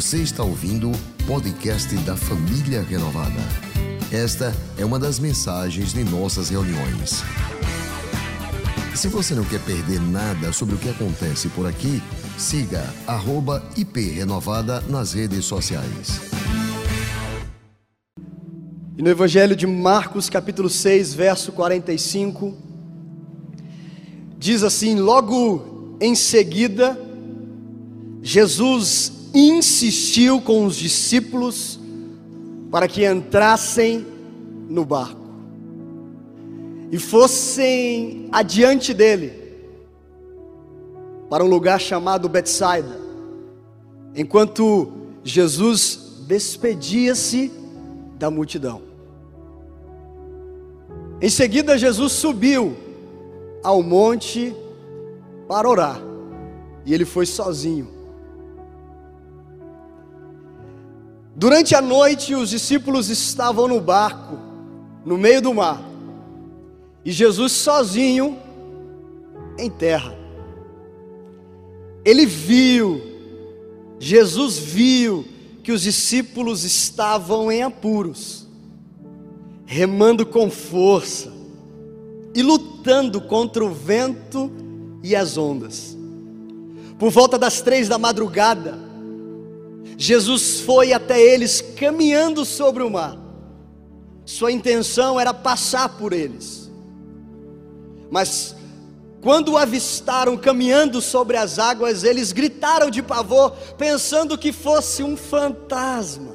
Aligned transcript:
Você 0.00 0.22
está 0.22 0.42
ouvindo 0.42 0.90
o 0.90 1.26
podcast 1.26 1.94
da 1.98 2.16
Família 2.16 2.80
Renovada. 2.80 3.38
Esta 4.10 4.50
é 4.78 4.82
uma 4.82 4.98
das 4.98 5.18
mensagens 5.18 5.92
de 5.92 6.02
nossas 6.04 6.48
reuniões. 6.48 7.22
Se 8.96 9.08
você 9.08 9.34
não 9.34 9.44
quer 9.44 9.60
perder 9.60 10.00
nada 10.00 10.54
sobre 10.54 10.74
o 10.74 10.78
que 10.78 10.88
acontece 10.88 11.50
por 11.50 11.66
aqui, 11.66 12.02
siga 12.38 12.82
@iprenovada 13.76 14.80
nas 14.88 15.12
redes 15.12 15.44
sociais. 15.44 16.18
E 18.96 19.02
no 19.02 19.10
Evangelho 19.10 19.54
de 19.54 19.66
Marcos, 19.66 20.30
capítulo 20.30 20.70
6, 20.70 21.12
verso 21.12 21.52
45, 21.52 22.56
diz 24.38 24.62
assim: 24.62 24.94
Logo 24.94 25.98
em 26.00 26.14
seguida, 26.14 26.98
Jesus 28.22 29.19
insistiu 29.34 30.40
com 30.40 30.64
os 30.64 30.76
discípulos 30.76 31.78
para 32.70 32.86
que 32.86 33.06
entrassem 33.06 34.06
no 34.68 34.84
barco 34.84 35.20
e 36.90 36.98
fossem 36.98 38.28
adiante 38.32 38.92
dele 38.92 39.32
para 41.28 41.44
um 41.44 41.48
lugar 41.48 41.80
chamado 41.80 42.28
Betsaida, 42.28 42.98
enquanto 44.16 44.90
Jesus 45.22 46.24
despedia-se 46.26 47.52
da 48.18 48.30
multidão. 48.30 48.82
Em 51.20 51.30
seguida, 51.30 51.78
Jesus 51.78 52.12
subiu 52.12 52.76
ao 53.62 53.82
monte 53.82 54.54
para 55.46 55.68
orar, 55.68 56.02
e 56.84 56.92
ele 56.92 57.04
foi 57.04 57.26
sozinho. 57.26 57.99
Durante 61.34 61.74
a 61.74 61.80
noite, 61.80 62.34
os 62.34 62.50
discípulos 62.50 63.08
estavam 63.08 63.68
no 63.68 63.80
barco, 63.80 64.38
no 65.04 65.16
meio 65.16 65.40
do 65.40 65.54
mar, 65.54 65.82
e 67.04 67.12
Jesus 67.12 67.52
sozinho 67.52 68.38
em 69.58 69.70
terra. 69.70 70.16
Ele 72.04 72.26
viu, 72.26 73.00
Jesus 73.98 74.58
viu 74.58 75.24
que 75.62 75.72
os 75.72 75.82
discípulos 75.82 76.64
estavam 76.64 77.50
em 77.52 77.62
apuros, 77.62 78.46
remando 79.64 80.26
com 80.26 80.50
força 80.50 81.32
e 82.34 82.42
lutando 82.42 83.20
contra 83.20 83.64
o 83.64 83.72
vento 83.72 84.50
e 85.02 85.14
as 85.14 85.36
ondas. 85.36 85.96
Por 86.98 87.10
volta 87.10 87.38
das 87.38 87.60
três 87.60 87.88
da 87.88 87.98
madrugada, 87.98 88.89
Jesus 89.96 90.60
foi 90.60 90.92
até 90.92 91.20
eles 91.20 91.60
caminhando 91.60 92.44
sobre 92.44 92.82
o 92.82 92.90
mar. 92.90 93.18
Sua 94.24 94.52
intenção 94.52 95.18
era 95.18 95.34
passar 95.34 95.98
por 95.98 96.12
eles. 96.12 96.70
Mas 98.10 98.54
quando 99.20 99.52
o 99.52 99.58
avistaram 99.58 100.36
caminhando 100.36 101.00
sobre 101.02 101.36
as 101.36 101.58
águas, 101.58 102.04
eles 102.04 102.32
gritaram 102.32 102.90
de 102.90 103.02
pavor, 103.02 103.52
pensando 103.76 104.38
que 104.38 104.52
fosse 104.52 105.02
um 105.02 105.16
fantasma. 105.16 106.34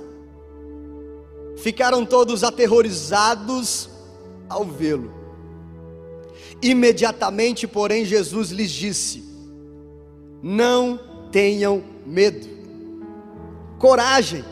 Ficaram 1.58 2.06
todos 2.06 2.44
aterrorizados 2.44 3.90
ao 4.48 4.66
vê-lo. 4.66 5.12
Imediatamente, 6.62 7.68
porém, 7.68 8.06
Jesus 8.06 8.50
lhes 8.52 8.72
disse: 8.72 9.24
Não 10.44 11.00
tenham 11.32 11.84
medo, 12.06 12.48
coragem, 13.86 14.44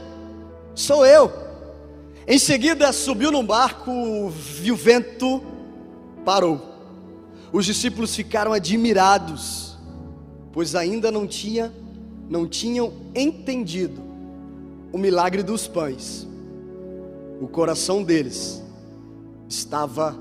sou 0.75 1.03
eu. 1.03 1.33
Em 2.27 2.37
seguida, 2.37 2.93
subiu 2.93 3.31
num 3.31 3.43
barco 3.43 3.91
e 4.61 4.71
o 4.71 4.75
vento 4.75 5.41
parou. 6.23 6.61
Os 7.51 7.66
discípulos 7.66 8.16
ficaram 8.16 8.53
admirados, 8.53 9.75
pois 10.51 10.75
ainda 10.75 11.11
não 11.11 11.25
tinha 11.25 11.73
não 12.29 12.47
tinham 12.47 12.93
entendido 13.13 14.01
o 14.91 14.99
milagre 14.99 15.41
dos 15.41 15.67
pães. 15.67 16.27
O 17.41 17.47
coração 17.47 18.03
deles 18.03 18.61
estava 19.49 20.16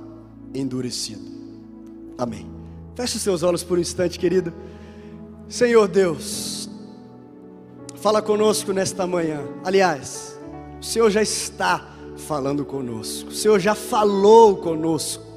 endurecido. 0.55 1.23
Amém. 2.17 2.51
Feche 2.95 3.19
seus 3.19 3.43
olhos 3.43 3.63
por 3.63 3.77
um 3.77 3.81
instante, 3.81 4.19
querido. 4.19 4.53
Senhor 5.49 5.87
Deus, 5.87 6.69
fala 8.03 8.21
conosco 8.21 8.73
nesta 8.73 9.07
manhã. 9.07 9.43
Aliás, 9.65 10.39
o 10.81 10.85
Senhor 10.85 11.11
já 11.11 11.23
está 11.23 11.87
falando 12.27 12.65
conosco. 12.65 13.31
O 13.31 13.35
Senhor 13.35 13.59
já 13.59 13.75
falou 13.75 14.57
conosco 14.57 15.33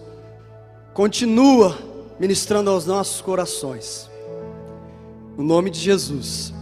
continua 0.96 1.78
ministrando 2.18 2.70
aos 2.70 2.86
nossos 2.86 3.20
corações. 3.20 4.10
No 5.38 5.44
nome 5.44 5.70
de 5.70 5.78
Jesus, 5.78 6.54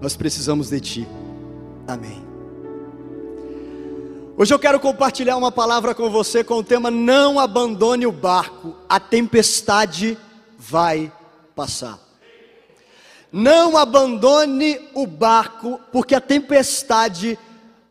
nós 0.00 0.16
precisamos 0.16 0.70
de 0.70 0.80
Ti. 0.80 1.08
Amém. 1.86 2.24
Hoje 4.36 4.54
eu 4.54 4.58
quero 4.60 4.78
compartilhar 4.78 5.36
uma 5.36 5.50
palavra 5.50 5.92
com 5.92 6.08
você 6.08 6.44
com 6.44 6.54
o 6.54 6.62
tema 6.62 6.88
Não 6.88 7.40
abandone 7.40 8.06
o 8.06 8.12
barco, 8.12 8.76
a 8.88 9.00
tempestade 9.00 10.16
vai 10.56 11.12
passar. 11.56 12.07
Não 13.30 13.76
abandone 13.76 14.90
o 14.94 15.06
barco, 15.06 15.80
porque 15.92 16.14
a 16.14 16.20
tempestade 16.20 17.38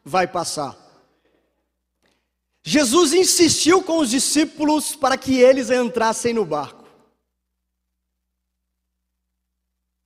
vai 0.03 0.27
passar. 0.27 0.75
Jesus 2.63 3.13
insistiu 3.13 3.81
com 3.81 3.99
os 3.99 4.09
discípulos 4.09 4.95
para 4.95 5.17
que 5.17 5.39
eles 5.39 5.69
entrassem 5.69 6.33
no 6.33 6.43
barco. 6.43 6.85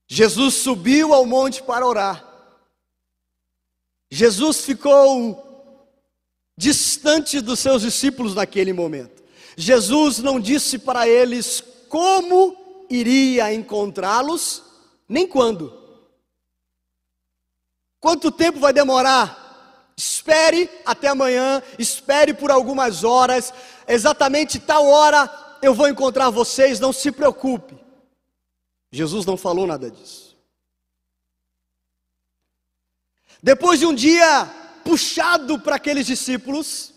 Jesus 0.08 0.56
subiu 0.56 1.14
ao 1.14 1.26
monte 1.26 1.64
para 1.64 1.88
orar. 1.88 2.28
Jesus 4.12 4.66
ficou 4.66 5.88
distante 6.58 7.40
dos 7.40 7.60
seus 7.60 7.82
discípulos 7.82 8.36
naquele 8.36 8.74
momento. 8.74 9.24
Jesus 9.56 10.20
não 10.20 10.40
disse 10.40 10.78
para 10.78 11.08
eles 11.08 11.64
como 11.88 12.86
iria 12.90 13.54
encontrá-los, 13.54 14.64
nem 15.12 15.28
quando. 15.28 15.80
Quanto 18.00 18.32
tempo 18.32 18.60
vai 18.60 18.74
demorar 18.74 19.42
Espere 20.02 20.68
até 20.84 21.10
amanhã, 21.10 21.62
espere 21.78 22.34
por 22.34 22.50
algumas 22.50 23.04
horas, 23.04 23.54
exatamente 23.88 24.60
tal 24.60 24.88
hora 24.88 25.30
eu 25.62 25.76
vou 25.76 25.88
encontrar 25.88 26.32
vocês, 26.32 26.80
não 26.80 26.92
se 26.92 27.12
preocupe. 27.12 27.78
Jesus 28.92 29.24
não 29.28 29.38
falou 29.38 29.68
nada 29.68 29.92
disso. 29.92 30.36
Depois 33.44 33.80
de 33.80 33.86
um 33.86 33.94
dia 33.94 34.50
puxado 34.84 35.60
para 35.60 35.76
aqueles 35.76 36.08
discípulos, 36.08 36.94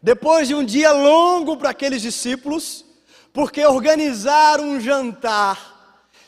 depois 0.00 0.46
de 0.46 0.54
um 0.54 0.64
dia 0.64 0.92
longo 0.92 1.56
para 1.56 1.70
aqueles 1.70 2.00
discípulos, 2.00 2.84
porque 3.32 3.66
organizar 3.66 4.60
um 4.60 4.80
jantar 4.80 5.71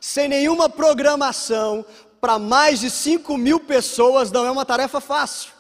sem 0.04 0.28
nenhuma 0.28 0.68
programação, 0.68 1.82
para 2.20 2.38
mais 2.38 2.80
de 2.80 2.90
5 2.90 3.38
mil 3.38 3.58
pessoas 3.58 4.30
não 4.30 4.44
é 4.44 4.50
uma 4.50 4.66
tarefa 4.66 5.00
fácil. 5.00 5.50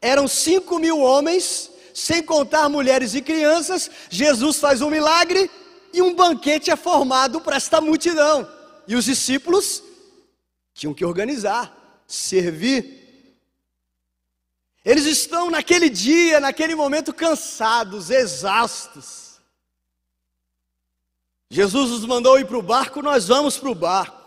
Eram 0.00 0.28
5 0.28 0.78
mil 0.78 1.00
homens, 1.00 1.68
sem 1.92 2.22
contar 2.22 2.68
mulheres 2.68 3.12
e 3.12 3.20
crianças. 3.20 3.90
Jesus 4.08 4.58
faz 4.58 4.80
um 4.80 4.88
milagre 4.88 5.50
e 5.92 6.00
um 6.00 6.14
banquete 6.14 6.70
é 6.70 6.76
formado 6.76 7.40
para 7.40 7.56
esta 7.56 7.80
multidão. 7.80 8.48
E 8.86 8.94
os 8.94 9.06
discípulos 9.06 9.82
tinham 10.72 10.94
que 10.94 11.04
organizar, 11.04 11.76
servir. 12.06 13.34
Eles 14.84 15.06
estão 15.06 15.50
naquele 15.50 15.90
dia, 15.90 16.38
naquele 16.38 16.76
momento 16.76 17.12
cansados, 17.12 18.10
exaustos. 18.10 19.29
Jesus 21.50 21.90
nos 21.90 22.06
mandou 22.06 22.38
ir 22.38 22.46
para 22.46 22.56
o 22.56 22.62
barco, 22.62 23.02
nós 23.02 23.26
vamos 23.26 23.58
para 23.58 23.68
o 23.68 23.74
barco. 23.74 24.20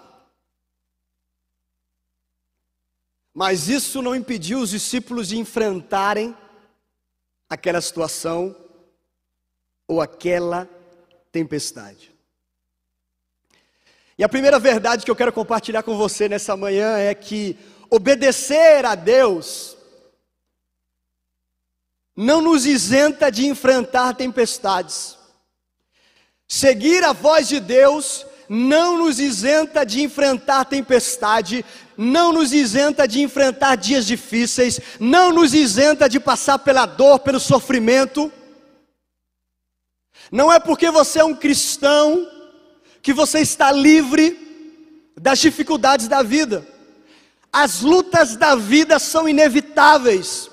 Mas 3.33 3.69
isso 3.69 4.01
não 4.01 4.13
impediu 4.13 4.59
os 4.59 4.71
discípulos 4.71 5.29
de 5.29 5.37
enfrentarem 5.37 6.35
aquela 7.49 7.79
situação 7.79 8.53
ou 9.87 10.01
aquela 10.01 10.69
tempestade. 11.31 12.13
E 14.17 14.23
a 14.23 14.29
primeira 14.29 14.59
verdade 14.59 15.05
que 15.05 15.09
eu 15.09 15.15
quero 15.15 15.31
compartilhar 15.33 15.81
com 15.81 15.97
você 15.97 16.27
nessa 16.27 16.57
manhã 16.57 16.97
é 16.97 17.15
que 17.15 17.57
obedecer 17.89 18.85
a 18.85 18.95
Deus 18.95 19.77
não 22.15 22.41
nos 22.41 22.65
isenta 22.65 23.31
de 23.31 23.47
enfrentar 23.47 24.13
tempestades. 24.13 25.17
Seguir 26.55 27.03
a 27.03 27.13
voz 27.13 27.47
de 27.47 27.59
Deus 27.59 28.27
não 28.47 28.99
nos 28.99 29.19
isenta 29.19 29.83
de 29.83 30.03
enfrentar 30.03 30.65
tempestade, 30.65 31.65
não 31.97 32.31
nos 32.31 32.53
isenta 32.53 33.07
de 33.07 33.23
enfrentar 33.23 33.75
dias 33.75 34.05
difíceis, 34.05 34.79
não 34.99 35.31
nos 35.31 35.55
isenta 35.55 36.07
de 36.07 36.19
passar 36.19 36.59
pela 36.59 36.85
dor, 36.85 37.17
pelo 37.21 37.39
sofrimento. 37.39 38.31
Não 40.31 40.53
é 40.53 40.59
porque 40.59 40.91
você 40.91 41.21
é 41.21 41.23
um 41.23 41.33
cristão 41.33 42.29
que 43.01 43.13
você 43.13 43.39
está 43.39 43.71
livre 43.71 44.37
das 45.19 45.39
dificuldades 45.39 46.07
da 46.07 46.21
vida. 46.21 46.67
As 47.51 47.81
lutas 47.81 48.35
da 48.35 48.53
vida 48.55 48.99
são 48.99 49.27
inevitáveis. 49.27 50.51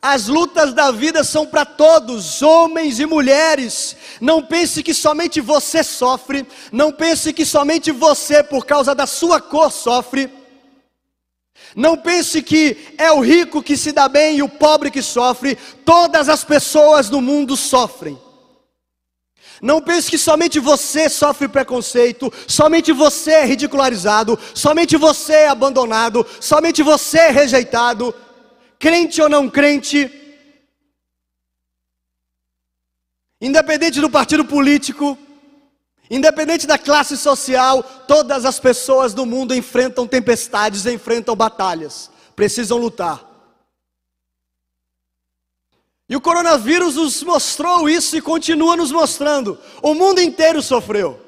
As 0.00 0.28
lutas 0.28 0.72
da 0.72 0.92
vida 0.92 1.24
são 1.24 1.44
para 1.44 1.64
todos, 1.64 2.40
homens 2.40 3.00
e 3.00 3.06
mulheres. 3.06 3.96
Não 4.20 4.40
pense 4.40 4.80
que 4.82 4.94
somente 4.94 5.40
você 5.40 5.82
sofre, 5.82 6.46
não 6.70 6.92
pense 6.92 7.32
que 7.32 7.44
somente 7.44 7.90
você, 7.90 8.42
por 8.42 8.64
causa 8.64 8.94
da 8.94 9.06
sua 9.06 9.40
cor, 9.40 9.72
sofre. 9.72 10.30
Não 11.74 11.96
pense 11.96 12.40
que 12.42 12.94
é 12.96 13.10
o 13.10 13.20
rico 13.20 13.62
que 13.62 13.76
se 13.76 13.90
dá 13.90 14.08
bem 14.08 14.36
e 14.36 14.42
o 14.42 14.48
pobre 14.48 14.90
que 14.90 15.02
sofre, 15.02 15.58
todas 15.84 16.28
as 16.28 16.44
pessoas 16.44 17.08
do 17.08 17.20
mundo 17.20 17.56
sofrem. 17.56 18.16
Não 19.60 19.82
pense 19.82 20.08
que 20.08 20.16
somente 20.16 20.60
você 20.60 21.08
sofre 21.08 21.48
preconceito, 21.48 22.32
somente 22.46 22.92
você 22.92 23.32
é 23.32 23.44
ridicularizado, 23.44 24.38
somente 24.54 24.96
você 24.96 25.32
é 25.32 25.48
abandonado, 25.48 26.24
somente 26.40 26.80
você 26.84 27.18
é 27.18 27.30
rejeitado 27.30 28.14
crente 28.78 29.20
ou 29.20 29.28
não 29.28 29.50
crente, 29.50 30.10
independente 33.40 34.00
do 34.00 34.08
partido 34.08 34.44
político, 34.44 35.18
independente 36.10 36.66
da 36.66 36.78
classe 36.78 37.16
social, 37.16 37.82
todas 37.82 38.44
as 38.44 38.58
pessoas 38.58 39.12
do 39.12 39.26
mundo 39.26 39.54
enfrentam 39.54 40.06
tempestades, 40.06 40.86
enfrentam 40.86 41.34
batalhas, 41.34 42.10
precisam 42.36 42.78
lutar. 42.78 43.26
E 46.08 46.16
o 46.16 46.20
coronavírus 46.20 46.96
nos 46.96 47.22
mostrou 47.22 47.88
isso 47.88 48.16
e 48.16 48.22
continua 48.22 48.76
nos 48.76 48.90
mostrando. 48.90 49.58
O 49.82 49.92
mundo 49.92 50.22
inteiro 50.22 50.62
sofreu. 50.62 51.20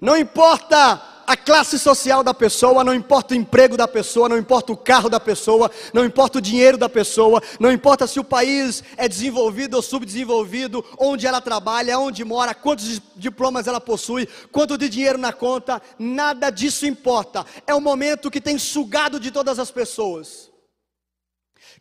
Não 0.00 0.16
importa 0.16 1.17
a 1.28 1.36
classe 1.36 1.78
social 1.78 2.24
da 2.24 2.32
pessoa, 2.32 2.82
não 2.82 2.94
importa 2.94 3.34
o 3.34 3.36
emprego 3.36 3.76
da 3.76 3.86
pessoa, 3.86 4.30
não 4.30 4.38
importa 4.38 4.72
o 4.72 4.76
carro 4.78 5.10
da 5.10 5.20
pessoa, 5.20 5.70
não 5.92 6.02
importa 6.02 6.38
o 6.38 6.40
dinheiro 6.40 6.78
da 6.78 6.88
pessoa, 6.88 7.42
não 7.60 7.70
importa 7.70 8.06
se 8.06 8.18
o 8.18 8.24
país 8.24 8.82
é 8.96 9.06
desenvolvido 9.06 9.74
ou 9.74 9.82
subdesenvolvido, 9.82 10.82
onde 10.98 11.26
ela 11.26 11.42
trabalha, 11.42 11.98
onde 11.98 12.24
mora, 12.24 12.54
quantos 12.54 12.98
diplomas 13.14 13.66
ela 13.66 13.78
possui, 13.78 14.26
quanto 14.50 14.78
de 14.78 14.88
dinheiro 14.88 15.18
na 15.18 15.30
conta, 15.30 15.82
nada 15.98 16.48
disso 16.48 16.86
importa. 16.86 17.44
É 17.66 17.74
um 17.74 17.80
momento 17.80 18.30
que 18.30 18.40
tem 18.40 18.58
sugado 18.58 19.20
de 19.20 19.30
todas 19.30 19.58
as 19.58 19.70
pessoas, 19.70 20.50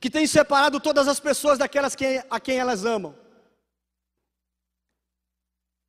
que 0.02 0.10
tem 0.10 0.28
separado 0.28 0.78
todas 0.78 1.08
as 1.08 1.22
pessoas 1.22 1.58
daquelas 1.58 1.96
que, 1.96 2.22
a 2.30 2.38
quem 2.38 2.58
elas 2.58 2.84
amam. 2.84 3.16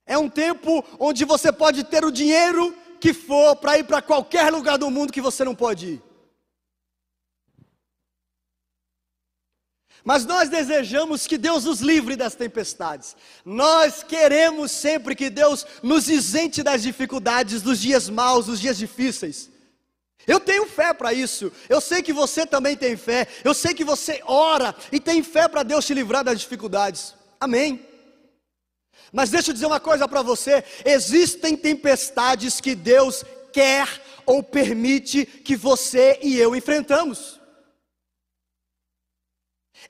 É 0.06 0.16
um 0.16 0.28
tempo 0.28 0.84
onde 1.00 1.24
você 1.24 1.50
pode 1.50 1.82
ter 1.82 2.04
o 2.04 2.12
dinheiro 2.12 2.72
que 3.00 3.12
for 3.12 3.56
para 3.56 3.78
ir 3.78 3.84
para 3.84 4.02
qualquer 4.02 4.52
lugar 4.52 4.78
do 4.78 4.90
mundo 4.90 5.12
que 5.12 5.20
você 5.20 5.44
não 5.44 5.54
pode 5.54 5.86
ir. 5.86 6.02
Mas 10.04 10.24
nós 10.24 10.48
desejamos 10.48 11.26
que 11.26 11.36
Deus 11.36 11.64
nos 11.64 11.80
livre 11.80 12.16
das 12.16 12.34
tempestades. 12.34 13.16
Nós 13.44 14.02
queremos 14.02 14.70
sempre 14.70 15.14
que 15.14 15.28
Deus 15.28 15.66
nos 15.82 16.08
isente 16.08 16.62
das 16.62 16.82
dificuldades, 16.82 17.62
dos 17.62 17.80
dias 17.80 18.08
maus, 18.08 18.46
dos 18.46 18.60
dias 18.60 18.78
difíceis. 18.78 19.50
Eu 20.26 20.38
tenho 20.38 20.66
fé 20.66 20.92
para 20.92 21.12
isso. 21.12 21.50
Eu 21.68 21.80
sei 21.80 22.02
que 22.02 22.12
você 22.12 22.46
também 22.46 22.76
tem 22.76 22.96
fé. 22.96 23.26
Eu 23.42 23.54
sei 23.54 23.74
que 23.74 23.84
você 23.84 24.20
ora 24.24 24.74
e 24.92 25.00
tem 25.00 25.22
fé 25.22 25.48
para 25.48 25.62
Deus 25.62 25.86
te 25.86 25.94
livrar 25.94 26.22
das 26.22 26.40
dificuldades. 26.40 27.14
Amém. 27.40 27.87
Mas 29.12 29.30
deixa 29.30 29.50
eu 29.50 29.54
dizer 29.54 29.66
uma 29.66 29.80
coisa 29.80 30.06
para 30.06 30.22
você: 30.22 30.64
existem 30.84 31.56
tempestades 31.56 32.60
que 32.60 32.74
Deus 32.74 33.24
quer 33.52 33.88
ou 34.26 34.42
permite 34.42 35.24
que 35.24 35.56
você 35.56 36.18
e 36.22 36.38
eu 36.38 36.54
enfrentamos. 36.54 37.38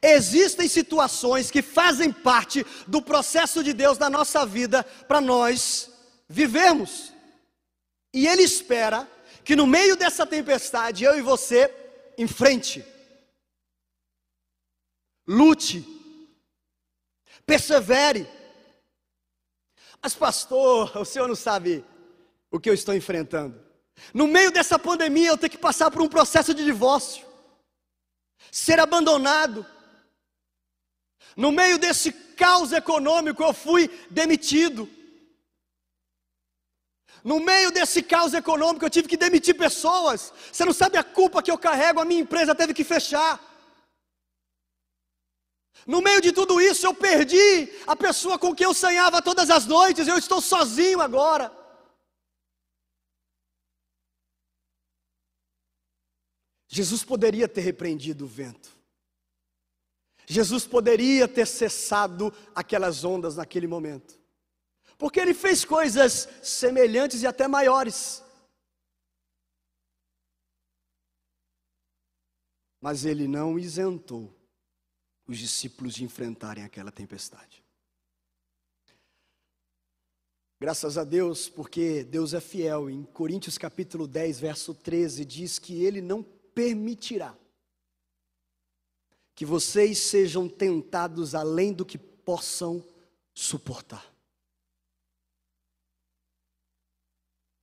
Existem 0.00 0.68
situações 0.68 1.50
que 1.50 1.62
fazem 1.62 2.12
parte 2.12 2.64
do 2.86 3.02
processo 3.02 3.64
de 3.64 3.72
Deus 3.72 3.98
na 3.98 4.08
nossa 4.08 4.46
vida 4.46 4.84
para 4.84 5.20
nós 5.20 5.90
vivermos. 6.28 7.12
E 8.14 8.26
Ele 8.26 8.42
espera 8.42 9.08
que 9.44 9.56
no 9.56 9.66
meio 9.66 9.96
dessa 9.96 10.24
tempestade 10.26 11.04
eu 11.04 11.18
e 11.18 11.22
você 11.22 11.74
enfrente, 12.16 12.84
lute, 15.26 15.84
persevere 17.46 18.28
mas, 20.02 20.14
pastor, 20.14 20.96
o 20.96 21.04
senhor 21.04 21.28
não 21.28 21.34
sabe 21.34 21.84
o 22.50 22.58
que 22.58 22.70
eu 22.70 22.74
estou 22.74 22.94
enfrentando. 22.94 23.60
No 24.14 24.26
meio 24.26 24.50
dessa 24.50 24.78
pandemia, 24.78 25.28
eu 25.28 25.38
tenho 25.38 25.50
que 25.50 25.58
passar 25.58 25.90
por 25.90 26.00
um 26.00 26.08
processo 26.08 26.54
de 26.54 26.64
divórcio, 26.64 27.26
ser 28.50 28.78
abandonado. 28.78 29.66
No 31.36 31.52
meio 31.52 31.78
desse 31.78 32.12
caos 32.12 32.72
econômico, 32.72 33.42
eu 33.42 33.52
fui 33.52 33.88
demitido. 34.10 34.88
No 37.24 37.40
meio 37.40 37.70
desse 37.70 38.02
caos 38.02 38.32
econômico, 38.32 38.84
eu 38.84 38.90
tive 38.90 39.08
que 39.08 39.16
demitir 39.16 39.56
pessoas. 39.56 40.32
Você 40.52 40.64
não 40.64 40.72
sabe 40.72 40.96
a 40.96 41.04
culpa 41.04 41.42
que 41.42 41.50
eu 41.50 41.58
carrego, 41.58 42.00
a 42.00 42.04
minha 42.04 42.20
empresa 42.20 42.54
teve 42.54 42.72
que 42.72 42.84
fechar. 42.84 43.40
No 45.86 46.02
meio 46.02 46.20
de 46.20 46.32
tudo 46.32 46.60
isso, 46.60 46.86
eu 46.86 46.94
perdi 46.94 47.72
a 47.86 47.96
pessoa 47.96 48.38
com 48.38 48.54
quem 48.54 48.66
eu 48.66 48.74
sonhava 48.74 49.22
todas 49.22 49.50
as 49.50 49.66
noites, 49.66 50.06
eu 50.06 50.18
estou 50.18 50.40
sozinho 50.40 51.00
agora. 51.00 51.50
Jesus 56.68 57.02
poderia 57.02 57.48
ter 57.48 57.62
repreendido 57.62 58.26
o 58.26 58.28
vento. 58.28 58.70
Jesus 60.26 60.66
poderia 60.66 61.26
ter 61.26 61.46
cessado 61.46 62.30
aquelas 62.54 63.02
ondas 63.02 63.36
naquele 63.36 63.66
momento. 63.66 64.20
Porque 64.98 65.18
ele 65.18 65.32
fez 65.32 65.64
coisas 65.64 66.28
semelhantes 66.42 67.22
e 67.22 67.26
até 67.26 67.48
maiores. 67.48 68.22
Mas 72.78 73.06
ele 73.06 73.26
não 73.26 73.58
isentou 73.58 74.37
os 75.28 75.38
discípulos 75.38 76.00
enfrentarem 76.00 76.64
aquela 76.64 76.90
tempestade. 76.90 77.62
Graças 80.58 80.98
a 80.98 81.04
Deus, 81.04 81.48
porque 81.48 82.02
Deus 82.02 82.34
é 82.34 82.40
fiel. 82.40 82.90
Em 82.90 83.04
Coríntios 83.04 83.58
capítulo 83.58 84.08
10, 84.08 84.40
verso 84.40 84.74
13, 84.74 85.24
diz 85.24 85.58
que 85.58 85.84
Ele 85.84 86.00
não 86.00 86.22
permitirá 86.22 87.36
que 89.36 89.44
vocês 89.46 89.98
sejam 89.98 90.48
tentados 90.48 91.32
além 91.32 91.72
do 91.72 91.86
que 91.86 91.96
possam 91.96 92.84
suportar. 93.32 94.04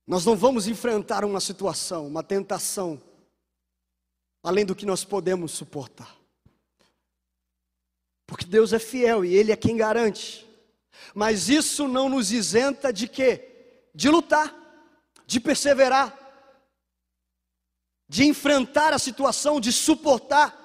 Nós 0.06 0.24
não 0.24 0.34
vamos 0.34 0.66
enfrentar 0.66 1.22
uma 1.22 1.40
situação, 1.40 2.06
uma 2.06 2.22
tentação, 2.22 3.02
além 4.42 4.64
do 4.64 4.74
que 4.74 4.86
nós 4.86 5.04
podemos 5.04 5.52
suportar. 5.52 6.16
Porque 8.26 8.44
Deus 8.44 8.72
é 8.72 8.78
fiel 8.78 9.24
e 9.24 9.34
Ele 9.34 9.52
é 9.52 9.56
quem 9.56 9.76
garante. 9.76 10.46
Mas 11.14 11.48
isso 11.48 11.86
não 11.86 12.08
nos 12.08 12.32
isenta 12.32 12.92
de 12.92 13.06
quê? 13.06 13.88
De 13.94 14.08
lutar, 14.08 14.54
de 15.26 15.40
perseverar, 15.40 16.14
de 18.08 18.24
enfrentar 18.24 18.92
a 18.92 18.98
situação, 18.98 19.60
de 19.60 19.72
suportar. 19.72 20.64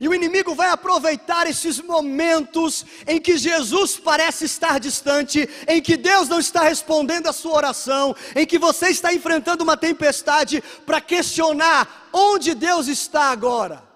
E 0.00 0.08
o 0.08 0.14
inimigo 0.14 0.54
vai 0.54 0.68
aproveitar 0.70 1.46
esses 1.46 1.78
momentos 1.78 2.84
em 3.06 3.20
que 3.20 3.36
Jesus 3.36 3.98
parece 3.98 4.46
estar 4.46 4.80
distante, 4.80 5.48
em 5.68 5.82
que 5.82 5.96
Deus 5.96 6.28
não 6.28 6.40
está 6.40 6.62
respondendo 6.62 7.28
a 7.28 7.32
sua 7.32 7.54
oração, 7.54 8.14
em 8.34 8.46
que 8.46 8.58
você 8.58 8.88
está 8.88 9.12
enfrentando 9.12 9.62
uma 9.62 9.76
tempestade, 9.76 10.62
para 10.86 11.00
questionar 11.00 12.08
onde 12.12 12.54
Deus 12.54 12.88
está 12.88 13.30
agora. 13.30 13.91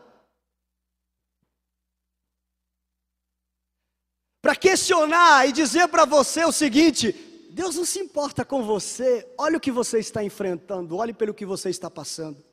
Para 4.46 4.54
questionar 4.54 5.48
e 5.48 5.50
dizer 5.50 5.88
para 5.88 6.04
você 6.04 6.44
o 6.44 6.52
seguinte: 6.52 7.10
Deus 7.50 7.74
não 7.74 7.84
se 7.84 7.98
importa 7.98 8.44
com 8.44 8.62
você, 8.62 9.28
olha 9.36 9.56
o 9.56 9.60
que 9.60 9.72
você 9.72 9.98
está 9.98 10.22
enfrentando, 10.22 10.96
olhe 10.96 11.12
pelo 11.12 11.34
que 11.34 11.44
você 11.44 11.68
está 11.68 11.90
passando. 11.90 12.44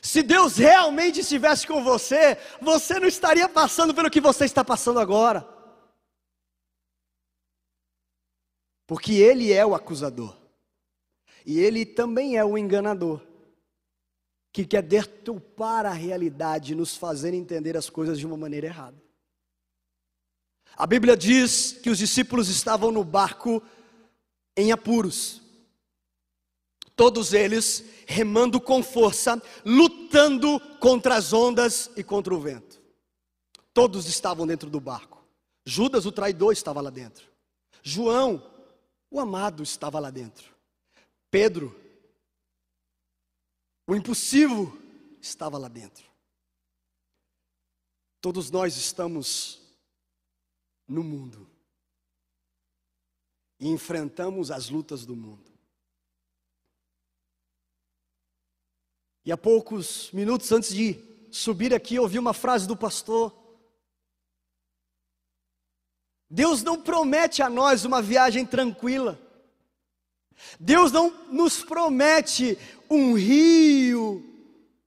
Se 0.00 0.22
Deus 0.22 0.56
realmente 0.56 1.20
estivesse 1.20 1.66
com 1.66 1.84
você, 1.84 2.38
você 2.58 2.98
não 2.98 3.06
estaria 3.06 3.46
passando 3.46 3.94
pelo 3.94 4.10
que 4.10 4.18
você 4.18 4.46
está 4.46 4.64
passando 4.64 4.98
agora. 4.98 5.46
Porque 8.86 9.12
ele 9.12 9.52
é 9.52 9.66
o 9.66 9.74
acusador. 9.74 10.34
E 11.44 11.58
ele 11.58 11.84
também 11.84 12.38
é 12.38 12.44
o 12.46 12.56
enganador. 12.56 13.20
Que 14.56 14.64
quer 14.64 14.80
deturpar 14.80 15.84
a 15.84 15.92
realidade 15.92 16.74
nos 16.74 16.96
fazer 16.96 17.34
entender 17.34 17.76
as 17.76 17.90
coisas 17.90 18.18
de 18.18 18.26
uma 18.26 18.38
maneira 18.38 18.66
errada. 18.66 18.96
A 20.74 20.86
Bíblia 20.86 21.14
diz 21.14 21.72
que 21.72 21.90
os 21.90 21.98
discípulos 21.98 22.48
estavam 22.48 22.90
no 22.90 23.04
barco 23.04 23.62
em 24.56 24.72
apuros. 24.72 25.42
Todos 26.96 27.34
eles 27.34 27.84
remando 28.06 28.58
com 28.58 28.82
força, 28.82 29.42
lutando 29.62 30.58
contra 30.80 31.16
as 31.16 31.34
ondas 31.34 31.90
e 31.94 32.02
contra 32.02 32.34
o 32.34 32.40
vento. 32.40 32.80
Todos 33.74 34.06
estavam 34.06 34.46
dentro 34.46 34.70
do 34.70 34.80
barco. 34.80 35.22
Judas, 35.66 36.06
o 36.06 36.12
traidor, 36.12 36.54
estava 36.54 36.80
lá 36.80 36.88
dentro. 36.88 37.28
João, 37.82 38.42
o 39.10 39.20
amado, 39.20 39.62
estava 39.62 40.00
lá 40.00 40.08
dentro. 40.08 40.46
Pedro, 41.30 41.78
o 43.86 43.94
impossível, 43.94 44.76
estava 45.20 45.56
lá 45.56 45.68
dentro. 45.68 46.04
Todos 48.20 48.50
nós 48.50 48.76
estamos 48.76 49.60
no 50.88 51.04
mundo 51.04 51.48
e 53.60 53.68
enfrentamos 53.68 54.50
as 54.50 54.68
lutas 54.68 55.06
do 55.06 55.14
mundo. 55.14 55.52
E 59.24 59.32
há 59.32 59.36
poucos 59.36 60.10
minutos 60.12 60.50
antes 60.52 60.74
de 60.74 60.94
subir 61.30 61.74
aqui, 61.74 61.98
ouvi 61.98 62.18
uma 62.18 62.32
frase 62.32 62.66
do 62.66 62.76
pastor. 62.76 63.34
Deus 66.28 66.62
não 66.62 66.82
promete 66.82 67.42
a 67.42 67.48
nós 67.48 67.84
uma 67.84 68.02
viagem 68.02 68.44
tranquila. 68.46 69.20
Deus 70.58 70.92
não 70.92 71.12
nos 71.30 71.62
promete 71.62 72.58
um 72.90 73.14
rio 73.14 74.24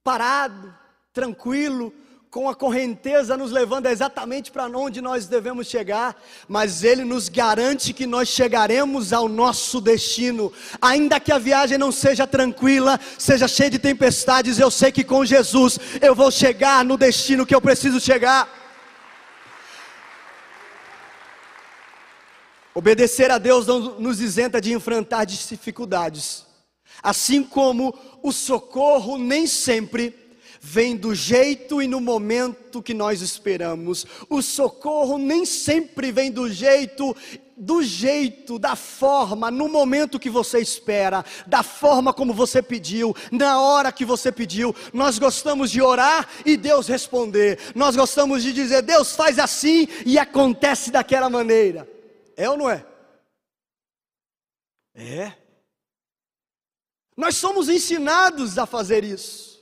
parado, 0.03 0.73
tranquilo, 1.13 1.93
com 2.29 2.47
a 2.47 2.53
correnteza 2.53 3.35
nos 3.35 3.51
levando 3.51 3.87
exatamente 3.87 4.51
para 4.51 4.67
onde 4.67 5.01
nós 5.01 5.25
devemos 5.25 5.67
chegar, 5.67 6.15
mas 6.47 6.83
Ele 6.83 7.03
nos 7.03 7.27
garante 7.27 7.91
que 7.91 8.05
nós 8.05 8.29
chegaremos 8.29 9.11
ao 9.11 9.27
nosso 9.27 9.81
destino, 9.81 10.53
ainda 10.79 11.19
que 11.19 11.31
a 11.31 11.39
viagem 11.39 11.77
não 11.77 11.91
seja 11.91 12.27
tranquila, 12.27 12.99
seja 13.17 13.47
cheia 13.47 13.71
de 13.71 13.79
tempestades, 13.79 14.59
eu 14.59 14.69
sei 14.69 14.91
que 14.91 15.03
com 15.03 15.25
Jesus 15.25 15.79
eu 15.99 16.13
vou 16.13 16.29
chegar 16.29 16.85
no 16.85 16.97
destino 16.97 17.45
que 17.45 17.55
eu 17.55 17.61
preciso 17.61 17.99
chegar. 17.99 18.58
Obedecer 22.79 23.29
a 23.29 23.37
Deus 23.37 23.67
não 23.67 23.99
nos 23.99 24.21
isenta 24.21 24.61
de 24.61 24.71
enfrentar 24.71 25.25
dificuldades, 25.25 26.45
assim 27.03 27.43
como 27.43 27.93
o 28.23 28.31
socorro 28.31 29.17
nem 29.17 29.45
sempre 29.45 30.15
vem 30.61 30.95
do 30.95 31.13
jeito 31.13 31.81
e 31.81 31.87
no 31.87 31.99
momento 31.99 32.81
que 32.81 32.93
nós 32.93 33.21
esperamos. 33.21 34.05
O 34.29 34.41
socorro 34.41 35.17
nem 35.17 35.45
sempre 35.45 36.09
vem 36.09 36.31
do 36.31 36.49
jeito, 36.49 37.13
do 37.57 37.83
jeito, 37.83 38.57
da 38.57 38.77
forma, 38.77 39.51
no 39.51 39.67
momento 39.67 40.17
que 40.17 40.29
você 40.29 40.59
espera, 40.59 41.25
da 41.45 41.61
forma 41.61 42.13
como 42.13 42.33
você 42.33 42.61
pediu, 42.61 43.13
na 43.29 43.59
hora 43.59 43.91
que 43.91 44.05
você 44.05 44.31
pediu. 44.31 44.73
Nós 44.93 45.19
gostamos 45.19 45.69
de 45.69 45.81
orar 45.81 46.29
e 46.45 46.55
Deus 46.55 46.87
responder. 46.87 47.59
Nós 47.75 47.97
gostamos 47.97 48.41
de 48.41 48.53
dizer, 48.53 48.83
Deus 48.83 49.17
faz 49.17 49.37
assim 49.37 49.85
e 50.05 50.17
acontece 50.17 50.91
daquela 50.91 51.29
maneira. 51.29 51.98
É 52.39 52.49
ou 52.49 52.55
não 52.55 52.69
é? 52.69 52.85
É. 54.95 55.35
Nós 57.17 57.35
somos 57.35 57.67
ensinados 57.67 58.57
a 58.57 58.65
fazer 58.65 59.03
isso. 59.03 59.61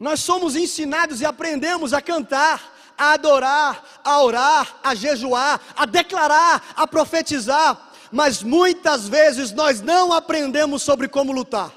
Nós 0.00 0.18
somos 0.18 0.56
ensinados 0.56 1.20
e 1.20 1.24
aprendemos 1.24 1.92
a 1.92 2.02
cantar, 2.02 2.76
a 2.98 3.12
adorar, 3.12 4.00
a 4.02 4.20
orar, 4.20 4.80
a 4.82 4.96
jejuar, 4.96 5.60
a 5.76 5.86
declarar, 5.86 6.74
a 6.74 6.84
profetizar, 6.84 7.92
mas 8.10 8.42
muitas 8.42 9.08
vezes 9.08 9.52
nós 9.52 9.80
não 9.80 10.12
aprendemos 10.12 10.82
sobre 10.82 11.06
como 11.06 11.30
lutar, 11.30 11.72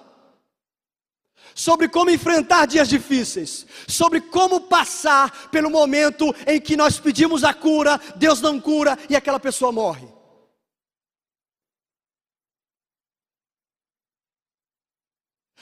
sobre 1.56 1.88
como 1.88 2.10
enfrentar 2.10 2.66
dias 2.66 2.88
difíceis, 2.88 3.66
sobre 3.88 4.22
como 4.22 4.62
passar 4.62 5.50
pelo 5.50 5.70
momento 5.70 6.34
em 6.48 6.60
que 6.60 6.78
nós 6.78 7.00
pedimos 7.00 7.44
a 7.44 7.54
cura, 7.54 8.00
Deus 8.16 8.42
não 8.42 8.60
cura 8.60 8.98
e 9.10 9.16
aquela 9.16 9.40
pessoa 9.40 9.72
morre. 9.72 10.08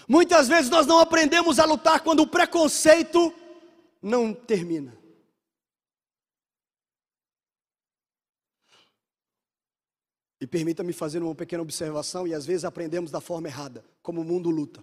Muitas 0.07 0.47
vezes 0.47 0.71
nós 0.71 0.87
não 0.87 0.99
aprendemos 0.99 1.59
a 1.59 1.65
lutar 1.65 2.01
quando 2.01 2.21
o 2.21 2.27
preconceito 2.27 3.31
não 4.01 4.33
termina. 4.33 4.97
E 10.41 10.47
permita-me 10.47 10.93
fazer 10.93 11.21
uma 11.21 11.35
pequena 11.35 11.61
observação, 11.61 12.25
e 12.25 12.33
às 12.33 12.45
vezes 12.45 12.63
aprendemos 12.63 13.11
da 13.11 13.19
forma 13.19 13.49
errada, 13.49 13.85
como 14.01 14.21
o 14.21 14.23
mundo 14.23 14.49
luta. 14.49 14.81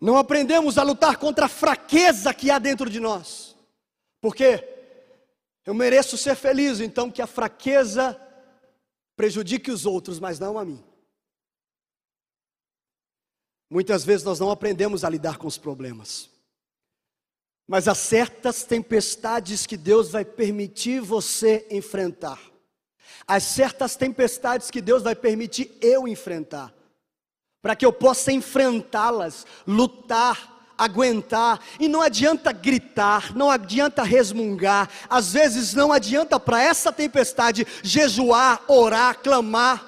Não 0.00 0.16
aprendemos 0.16 0.78
a 0.78 0.82
lutar 0.82 1.18
contra 1.18 1.46
a 1.46 1.48
fraqueza 1.48 2.32
que 2.32 2.50
há 2.50 2.58
dentro 2.58 2.88
de 2.88 2.98
nós. 2.98 3.54
Porque 4.20 4.66
eu 5.66 5.74
mereço 5.74 6.16
ser 6.16 6.34
feliz, 6.34 6.80
então 6.80 7.10
que 7.10 7.20
a 7.20 7.26
fraqueza 7.26 8.18
prejudique 9.14 9.70
os 9.70 9.84
outros, 9.84 10.18
mas 10.18 10.38
não 10.38 10.58
a 10.58 10.64
mim. 10.64 10.82
Muitas 13.68 14.04
vezes 14.04 14.24
nós 14.24 14.40
não 14.40 14.50
aprendemos 14.50 15.04
a 15.04 15.10
lidar 15.10 15.36
com 15.36 15.46
os 15.46 15.58
problemas. 15.58 16.30
Mas 17.68 17.86
há 17.86 17.94
certas 17.94 18.64
tempestades 18.64 19.66
que 19.66 19.76
Deus 19.76 20.10
vai 20.10 20.24
permitir 20.24 21.00
você 21.00 21.66
enfrentar. 21.70 22.40
Há 23.26 23.38
certas 23.38 23.94
tempestades 23.94 24.70
que 24.70 24.80
Deus 24.80 25.02
vai 25.02 25.14
permitir 25.14 25.78
eu 25.80 26.08
enfrentar. 26.08 26.74
Para 27.62 27.76
que 27.76 27.84
eu 27.84 27.92
possa 27.92 28.32
enfrentá-las, 28.32 29.46
lutar, 29.66 30.60
aguentar. 30.80 31.60
E 31.78 31.88
não 31.88 32.00
adianta 32.00 32.52
gritar, 32.52 33.36
não 33.36 33.50
adianta 33.50 34.02
resmungar. 34.02 34.88
Às 35.08 35.32
vezes 35.32 35.74
não 35.74 35.92
adianta 35.92 36.40
para 36.40 36.62
essa 36.62 36.90
tempestade 36.90 37.66
jejuar, 37.82 38.62
orar, 38.66 39.18
clamar. 39.18 39.86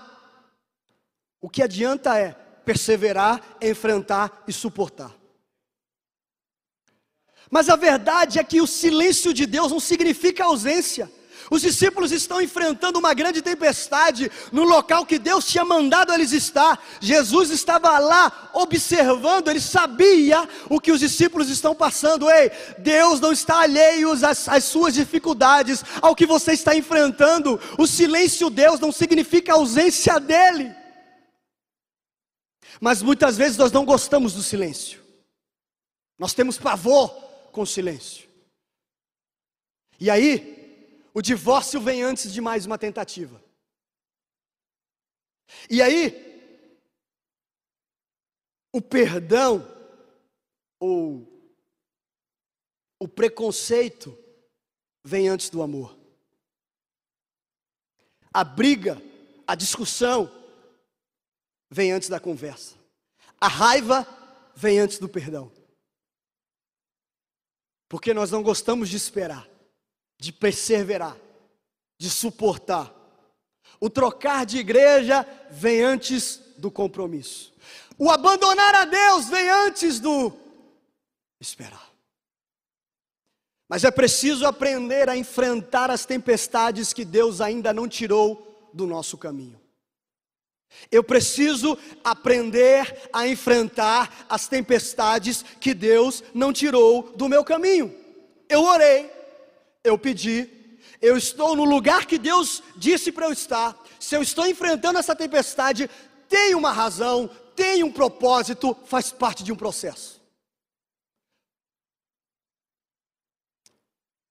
O 1.41 1.49
que 1.49 1.63
adianta 1.63 2.19
é 2.19 2.33
perseverar, 2.65 3.41
enfrentar 3.61 4.45
e 4.47 4.53
suportar. 4.53 5.13
Mas 7.51 7.69
a 7.69 7.77
verdade 7.77 8.39
é 8.39 8.45
que 8.45 8.61
o 8.61 8.67
silêncio 8.67 9.35
de 9.35 9.45
Deus 9.45 9.73
não 9.73 9.81
significa 9.81 10.45
ausência. 10.45 11.11
Os 11.53 11.61
discípulos 11.61 12.13
estão 12.13 12.41
enfrentando 12.41 12.99
uma 12.99 13.13
grande 13.13 13.43
tempestade 13.43 14.33
no 14.51 14.65
local 14.65 15.05
que 15.05 15.19
Deus 15.19 15.45
tinha 15.45 15.67
mandado 15.67 16.11
eles 16.11 16.33
estar. 16.33 16.83
Jesus 16.99 17.51
estava 17.51 17.99
lá 17.99 18.51
observando, 18.55 19.49
ele 19.49 19.61
sabia 19.61 20.49
o 20.71 20.81
que 20.81 20.91
os 20.91 21.01
discípulos 21.01 21.51
estão 21.51 21.75
passando. 21.75 22.31
Ei, 22.31 22.51
Deus 22.79 23.21
não 23.21 23.33
está 23.33 23.61
alheio 23.61 24.13
às, 24.13 24.49
às 24.49 24.65
suas 24.65 24.95
dificuldades, 24.95 25.85
ao 26.01 26.17
que 26.17 26.25
você 26.25 26.53
está 26.53 26.75
enfrentando. 26.75 27.61
O 27.77 27.87
silêncio 27.87 28.49
de 28.49 28.57
Deus 28.57 28.81
não 28.81 28.91
significa 28.91 29.53
ausência 29.53 30.19
dele. 30.19 30.75
Mas 32.81 33.03
muitas 33.03 33.37
vezes 33.37 33.59
nós 33.59 33.71
não 33.71 33.85
gostamos 33.85 34.33
do 34.33 34.43
silêncio. 34.43 35.03
Nós 36.19 36.33
temos 36.33 36.57
pavor 36.57 37.11
com 37.53 37.61
o 37.61 37.67
silêncio. 37.67 38.27
E 40.01 40.09
aí, 40.09 40.62
o 41.15 41.21
divórcio 41.21 41.81
vem 41.81 42.03
antes 42.03 42.33
de 42.33 42.41
mais 42.41 42.67
uma 42.67 42.79
tentativa. 42.79 43.43
E 45.69 45.83
aí, 45.83 46.33
o 48.73 48.81
perdão 48.81 49.67
ou 50.81 51.29
o 52.99 53.07
preconceito 53.07 54.17
vem 55.05 55.29
antes 55.29 55.51
do 55.51 55.63
amor. 55.63 55.99
A 58.33 58.45
briga, 58.45 59.01
a 59.47 59.55
discussão, 59.55 60.31
vem 61.71 61.93
antes 61.93 62.09
da 62.09 62.19
conversa. 62.19 62.77
A 63.41 63.49
raiva 63.49 64.07
vem 64.55 64.79
antes 64.79 64.99
do 64.99 65.09
perdão. 65.09 65.53
Porque 67.89 68.15
nós 68.15 68.31
não 68.31 68.43
gostamos 68.43 68.89
de 68.89 68.97
esperar, 68.97 69.49
de 70.23 70.33
perseverar, 70.33 71.17
de 71.99 72.09
suportar. 72.09 72.95
O 73.81 73.91
trocar 73.91 74.47
de 74.47 74.59
igreja 74.59 75.27
vem 75.51 75.83
antes 75.83 76.41
do 76.57 76.71
compromisso. 76.71 77.53
O 77.99 78.09
abandonar 78.09 78.73
a 78.73 78.85
Deus 78.85 79.29
vem 79.29 79.51
antes 79.51 79.99
do 79.99 80.33
esperar. 81.41 81.91
Mas 83.69 83.83
é 83.83 83.91
preciso 83.91 84.47
aprender 84.47 85.09
a 85.09 85.17
enfrentar 85.17 85.91
as 85.91 86.07
tempestades 86.07 86.93
que 86.93 87.05
Deus 87.05 87.41
ainda 87.41 87.73
não 87.73 87.89
tirou 87.89 88.71
do 88.73 88.87
nosso 88.87 89.19
caminho. 89.19 89.61
Eu 90.89 91.03
preciso 91.03 91.77
aprender 92.05 93.11
a 93.13 93.27
enfrentar 93.27 94.25
as 94.29 94.47
tempestades 94.47 95.45
que 95.59 95.75
Deus 95.75 96.23
não 96.33 96.53
tirou 96.53 97.13
do 97.17 97.29
meu 97.29 97.43
caminho. 97.43 97.93
Eu 98.49 98.63
orei, 98.63 99.11
eu 99.85 99.99
pedi, 99.99 100.49
eu 101.01 101.17
estou 101.17 101.57
no 101.57 101.65
lugar 101.65 102.07
que 102.07 102.19
Deus 102.19 102.63
disse 102.77 103.11
para 103.11 103.27
eu 103.27 103.33
estar. 103.33 103.77
Se 103.99 104.15
eu 104.17 104.23
estou 104.23 104.47
enfrentando 104.47 104.99
essa 104.99 105.17
tempestade, 105.17 105.91
tem 106.29 106.55
uma 106.55 106.73
razão, 106.73 107.29
tem 107.57 107.83
um 107.83 107.93
propósito, 107.93 108.77
faz 108.85 109.11
parte 109.11 109.43
de 109.43 109.53
um 109.53 109.57
processo. 109.57 110.21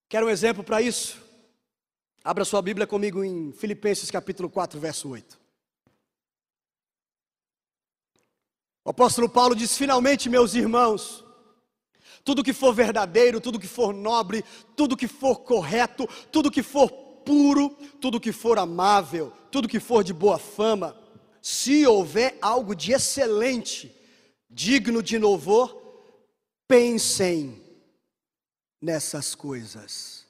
Quer 0.08 0.24
um 0.24 0.30
exemplo 0.30 0.64
para 0.64 0.82
isso? 0.82 1.22
Abra 2.24 2.46
sua 2.46 2.62
Bíblia 2.62 2.86
comigo 2.86 3.24
em 3.24 3.52
Filipenses 3.54 4.12
capítulo 4.12 4.50
4, 4.50 4.80
verso 4.80 5.10
8. 5.10 5.40
O 8.84 8.90
apóstolo 8.90 9.30
Paulo 9.30 9.56
diz: 9.56 9.78
finalmente, 9.78 10.30
meus 10.30 10.54
irmãos, 10.54 11.24
tudo 12.24 12.44
que 12.44 12.54
for 12.54 12.74
verdadeiro, 12.74 13.42
tudo 13.42 13.60
que 13.60 13.68
for 13.68 13.94
nobre, 13.94 14.44
tudo 14.76 14.98
que 14.98 15.08
for 15.08 15.40
correto, 15.40 16.08
tudo 16.32 16.52
que 16.52 16.64
for 16.64 16.92
puro, 17.26 17.70
tudo 18.00 18.20
que 18.20 18.32
for 18.32 18.58
amável, 18.58 19.32
tudo 19.52 19.68
que 19.68 19.80
for 19.80 20.04
de 20.04 20.14
boa 20.14 20.40
fama, 20.40 20.96
se 21.42 21.86
houver 21.86 22.38
algo 22.42 22.76
de 22.76 22.94
excelente, 22.94 23.96
digno 24.50 25.02
de 25.02 25.18
louvor, 25.18 25.76
pensem 26.68 27.62
nessas 28.82 29.36
coisas. 29.36 30.26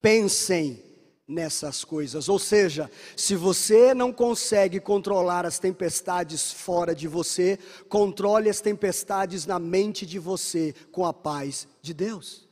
Pensem 0.00 0.82
nessas 1.26 1.84
coisas. 1.84 2.28
Ou 2.28 2.38
seja, 2.38 2.90
se 3.16 3.34
você 3.34 3.92
não 3.92 4.12
consegue 4.12 4.78
controlar 4.78 5.44
as 5.44 5.58
tempestades 5.58 6.52
fora 6.52 6.94
de 6.94 7.08
você, 7.08 7.58
controle 7.88 8.48
as 8.48 8.60
tempestades 8.60 9.44
na 9.46 9.58
mente 9.58 10.06
de 10.06 10.18
você 10.18 10.74
com 10.92 11.04
a 11.04 11.12
paz 11.12 11.66
de 11.82 11.92
Deus. 11.92 12.46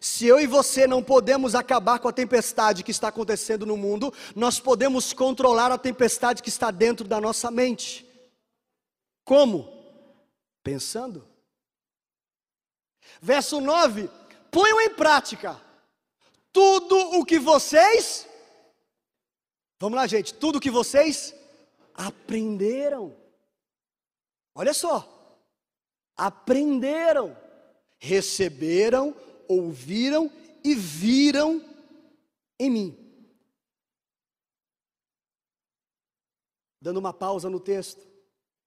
Se 0.00 0.26
eu 0.26 0.40
e 0.40 0.46
você 0.46 0.86
não 0.86 1.02
podemos 1.02 1.54
acabar 1.54 1.98
com 1.98 2.08
a 2.08 2.12
tempestade 2.12 2.82
que 2.82 2.90
está 2.90 3.08
acontecendo 3.08 3.64
no 3.64 3.76
mundo, 3.76 4.12
nós 4.34 4.60
podemos 4.60 5.12
controlar 5.12 5.72
a 5.72 5.78
tempestade 5.78 6.42
que 6.42 6.48
está 6.48 6.70
dentro 6.70 7.06
da 7.06 7.20
nossa 7.20 7.50
mente. 7.50 8.06
Como? 9.24 9.68
Pensando. 10.62 11.26
Verso 13.20 13.60
9: 13.60 14.08
ponham 14.50 14.80
em 14.80 14.90
prática 14.90 15.60
tudo 16.52 16.96
o 17.18 17.24
que 17.24 17.38
vocês, 17.38 18.28
vamos 19.80 19.96
lá, 19.96 20.06
gente, 20.06 20.34
tudo 20.34 20.56
o 20.56 20.60
que 20.60 20.70
vocês 20.70 21.34
aprenderam. 21.94 23.16
Olha 24.54 24.74
só, 24.74 25.40
aprenderam, 26.16 27.36
receberam, 27.98 29.16
ouviram 29.48 30.30
e 30.62 30.74
viram 30.74 31.64
em 32.58 32.70
mim. 32.70 32.98
Dando 36.80 36.98
uma 36.98 37.12
pausa 37.12 37.48
no 37.48 37.60
texto. 37.60 38.06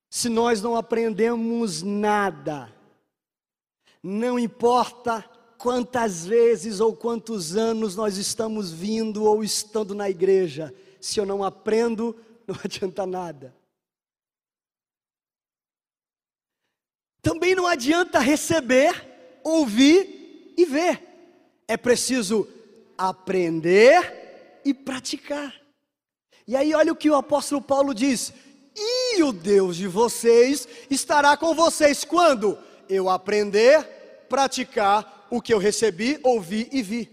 Se 0.09 0.29
nós 0.29 0.61
não 0.61 0.75
aprendemos 0.75 1.81
nada, 1.81 2.73
não 4.01 4.39
importa 4.39 5.29
quantas 5.65 6.27
vezes 6.27 6.79
ou 6.79 6.95
quantos 6.95 7.57
anos 7.57 7.95
nós 7.95 8.17
estamos 8.17 8.71
vindo 8.71 9.23
ou 9.23 9.43
estando 9.43 9.95
na 9.95 10.07
igreja, 10.07 10.71
se 11.01 11.19
eu 11.19 11.25
não 11.25 11.43
aprendo, 11.43 12.15
não 12.45 12.55
adianta 12.63 13.03
nada. 13.07 13.51
Também 17.19 17.55
não 17.55 17.65
adianta 17.65 18.19
receber, 18.19 18.93
ouvir 19.43 20.53
e 20.55 20.65
ver. 20.65 21.01
É 21.67 21.75
preciso 21.75 22.47
aprender 22.95 24.61
e 24.63 24.71
praticar. 24.71 25.51
E 26.47 26.55
aí, 26.55 26.75
olha 26.75 26.93
o 26.93 26.95
que 26.95 27.09
o 27.09 27.15
apóstolo 27.15 27.59
Paulo 27.59 27.91
diz: 27.91 28.31
E 28.75 29.23
o 29.23 29.33
Deus 29.33 29.77
de 29.77 29.87
vocês 29.87 30.67
estará 30.91 31.35
com 31.35 31.55
vocês 31.55 32.03
quando 32.03 32.55
eu 32.87 33.09
aprender, 33.09 33.83
praticar 34.29 35.14
o 35.29 35.41
que 35.41 35.53
eu 35.53 35.57
recebi, 35.57 36.19
ouvi 36.23 36.69
e 36.71 36.81
vi. 36.81 37.09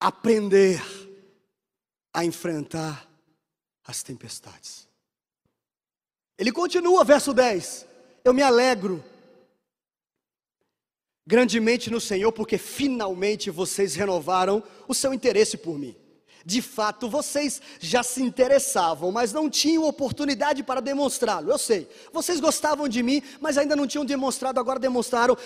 Aprender 0.00 0.80
a 2.12 2.24
enfrentar 2.24 3.08
as 3.84 4.02
tempestades. 4.02 4.88
Ele 6.38 6.52
continua, 6.52 7.04
verso 7.04 7.34
10: 7.34 7.86
Eu 8.24 8.32
me 8.32 8.42
alegro 8.42 9.04
grandemente 11.26 11.90
no 11.90 12.00
Senhor, 12.00 12.32
porque 12.32 12.56
finalmente 12.56 13.50
vocês 13.50 13.94
renovaram 13.94 14.62
o 14.86 14.94
seu 14.94 15.12
interesse 15.12 15.58
por 15.58 15.78
mim. 15.78 15.94
De 16.44 16.62
fato, 16.62 17.08
vocês 17.08 17.60
já 17.80 18.02
se 18.02 18.22
interessavam, 18.22 19.10
mas 19.12 19.32
não 19.32 19.50
tinham 19.50 19.84
oportunidade 19.84 20.62
para 20.62 20.80
demonstrá-lo. 20.80 21.50
Eu 21.50 21.58
sei, 21.58 21.88
vocês 22.12 22.40
gostavam 22.40 22.88
de 22.88 23.02
mim, 23.02 23.22
mas 23.40 23.58
ainda 23.58 23.76
não 23.76 23.86
tinham 23.86 24.04
demonstrado, 24.04 24.58
agora 24.58 24.78
demonstraram. 24.78 25.36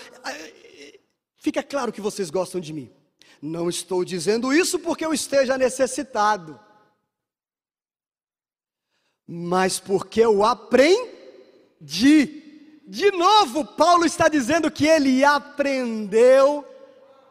Fica 1.35 1.61
claro 1.61 1.91
que 1.91 1.99
vocês 1.99 2.29
gostam 2.29 2.61
de 2.61 2.71
mim. 2.71 2.91
Não 3.41 3.69
estou 3.69 4.05
dizendo 4.05 4.53
isso 4.53 4.79
porque 4.79 5.05
eu 5.05 5.13
esteja 5.13 5.57
necessitado, 5.57 6.57
mas 9.27 9.79
porque 9.79 10.21
eu 10.21 10.43
aprendi. 10.43 11.11
De 12.87 13.11
novo, 13.11 13.65
Paulo 13.65 14.05
está 14.05 14.27
dizendo 14.29 14.71
que 14.71 14.85
ele 14.85 15.23
aprendeu 15.25 16.65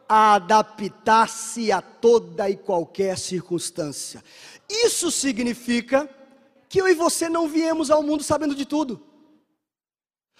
a 0.07 0.35
adaptar-se 0.35 1.71
a 1.71 1.81
toda 1.81 2.49
e 2.49 2.57
qualquer 2.57 3.17
circunstância. 3.17 4.23
Isso 4.69 5.11
significa 5.11 6.09
que 6.69 6.79
eu 6.81 6.87
e 6.87 6.93
você 6.93 7.29
não 7.29 7.47
viemos 7.47 7.91
ao 7.91 8.03
mundo 8.03 8.23
sabendo 8.23 8.55
de 8.55 8.65
tudo. 8.65 9.01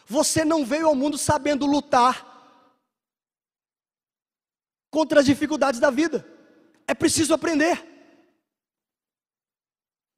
Você 0.06 0.44
não 0.44 0.66
veio 0.66 0.88
ao 0.88 0.96
mundo 0.96 1.18
sabendo 1.18 1.66
lutar 1.66 2.32
contra 4.92 5.22
as 5.22 5.26
dificuldades 5.26 5.80
da 5.80 5.90
vida. 5.90 6.28
É 6.88 6.94
preciso 6.94 7.34
aprender. 7.34 7.84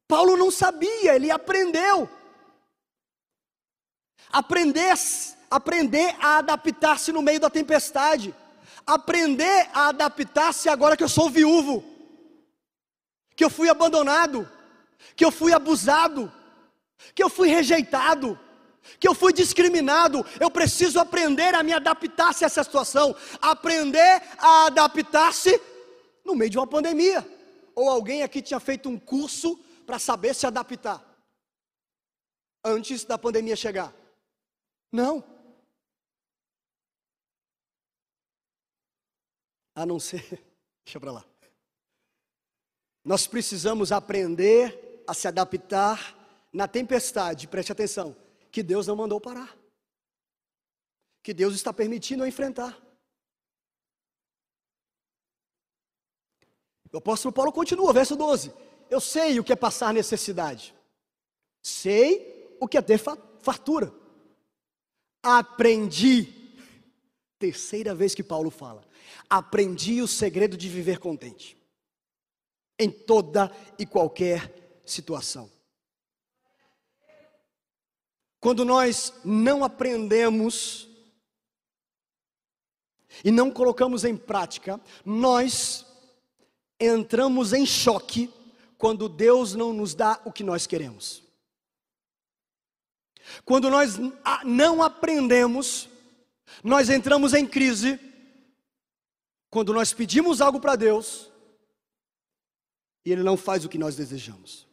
Paulo 0.08 0.36
não 0.36 0.50
sabia, 0.50 1.14
ele 1.14 1.30
aprendeu. 1.30 2.08
Aprender, 4.30 4.94
aprender 5.50 6.16
a 6.20 6.38
adaptar-se 6.38 7.12
no 7.12 7.22
meio 7.22 7.40
da 7.40 7.48
tempestade 7.48 8.34
aprender 8.86 9.68
a 9.72 9.88
adaptar-se 9.88 10.68
agora 10.68 10.96
que 10.96 11.02
eu 11.02 11.08
sou 11.08 11.28
viúvo, 11.28 11.84
que 13.34 13.44
eu 13.44 13.50
fui 13.50 13.68
abandonado, 13.68 14.48
que 15.16 15.24
eu 15.24 15.32
fui 15.32 15.52
abusado, 15.52 16.32
que 17.14 17.22
eu 17.22 17.28
fui 17.28 17.48
rejeitado, 17.48 18.38
que 19.00 19.08
eu 19.08 19.14
fui 19.14 19.32
discriminado. 19.32 20.24
Eu 20.40 20.50
preciso 20.50 21.00
aprender 21.00 21.54
a 21.54 21.62
me 21.62 21.72
adaptar-se 21.72 22.44
a 22.44 22.46
essa 22.46 22.62
situação, 22.62 23.14
aprender 23.40 24.22
a 24.38 24.66
adaptar-se 24.66 25.60
no 26.24 26.34
meio 26.34 26.50
de 26.50 26.58
uma 26.58 26.66
pandemia. 26.66 27.26
Ou 27.74 27.90
alguém 27.90 28.22
aqui 28.22 28.40
tinha 28.40 28.60
feito 28.60 28.88
um 28.88 28.98
curso 28.98 29.58
para 29.84 29.98
saber 29.98 30.34
se 30.34 30.46
adaptar 30.46 31.04
antes 32.64 33.04
da 33.04 33.18
pandemia 33.18 33.54
chegar? 33.56 33.92
Não. 34.90 35.35
A 39.76 39.84
não 39.84 40.00
ser. 40.00 40.42
Deixa 40.84 40.98
para 40.98 41.12
lá. 41.12 41.24
Nós 43.04 43.26
precisamos 43.26 43.92
aprender 43.92 45.04
a 45.06 45.14
se 45.14 45.28
adaptar 45.28 46.16
na 46.52 46.66
tempestade, 46.66 47.46
preste 47.46 47.70
atenção, 47.70 48.16
que 48.50 48.62
Deus 48.62 48.86
não 48.86 48.96
mandou 48.96 49.20
parar, 49.20 49.56
que 51.22 51.32
Deus 51.34 51.54
está 51.54 51.72
permitindo 51.72 52.24
eu 52.24 52.26
enfrentar. 52.26 52.76
O 56.92 56.98
apóstolo 56.98 57.32
Paulo 57.32 57.52
continua, 57.52 57.92
verso 57.92 58.16
12: 58.16 58.52
Eu 58.88 59.00
sei 59.00 59.38
o 59.38 59.44
que 59.44 59.52
é 59.52 59.56
passar 59.56 59.92
necessidade, 59.92 60.74
sei 61.62 62.56
o 62.58 62.66
que 62.66 62.78
é 62.78 62.82
ter 62.82 62.98
fartura, 62.98 63.92
aprendi. 65.22 66.34
Terceira 67.38 67.94
vez 67.94 68.14
que 68.14 68.22
Paulo 68.22 68.50
fala, 68.50 68.82
aprendi 69.28 70.00
o 70.02 70.08
segredo 70.08 70.56
de 70.56 70.68
viver 70.68 70.98
contente 70.98 71.56
em 72.78 72.90
toda 72.90 73.50
e 73.78 73.86
qualquer 73.86 74.80
situação. 74.84 75.50
Quando 78.38 78.64
nós 78.64 79.12
não 79.24 79.64
aprendemos 79.64 80.88
e 83.24 83.30
não 83.30 83.50
colocamos 83.50 84.04
em 84.04 84.16
prática, 84.16 84.80
nós 85.04 85.86
entramos 86.78 87.52
em 87.52 87.64
choque 87.64 88.32
quando 88.76 89.08
Deus 89.08 89.54
não 89.54 89.72
nos 89.72 89.94
dá 89.94 90.20
o 90.24 90.30
que 90.30 90.44
nós 90.44 90.66
queremos. 90.66 91.22
Quando 93.44 93.70
nós 93.70 93.96
não 94.44 94.82
aprendemos, 94.82 95.88
nós 96.62 96.90
entramos 96.90 97.34
em 97.34 97.46
crise. 97.46 97.98
Quando 99.50 99.72
nós 99.72 99.92
pedimos 99.92 100.40
algo 100.40 100.60
para 100.60 100.76
Deus 100.76 101.30
e 103.04 103.12
Ele 103.12 103.22
não 103.22 103.36
faz 103.36 103.64
o 103.64 103.68
que 103.68 103.78
nós 103.78 103.96
desejamos. 103.96 104.66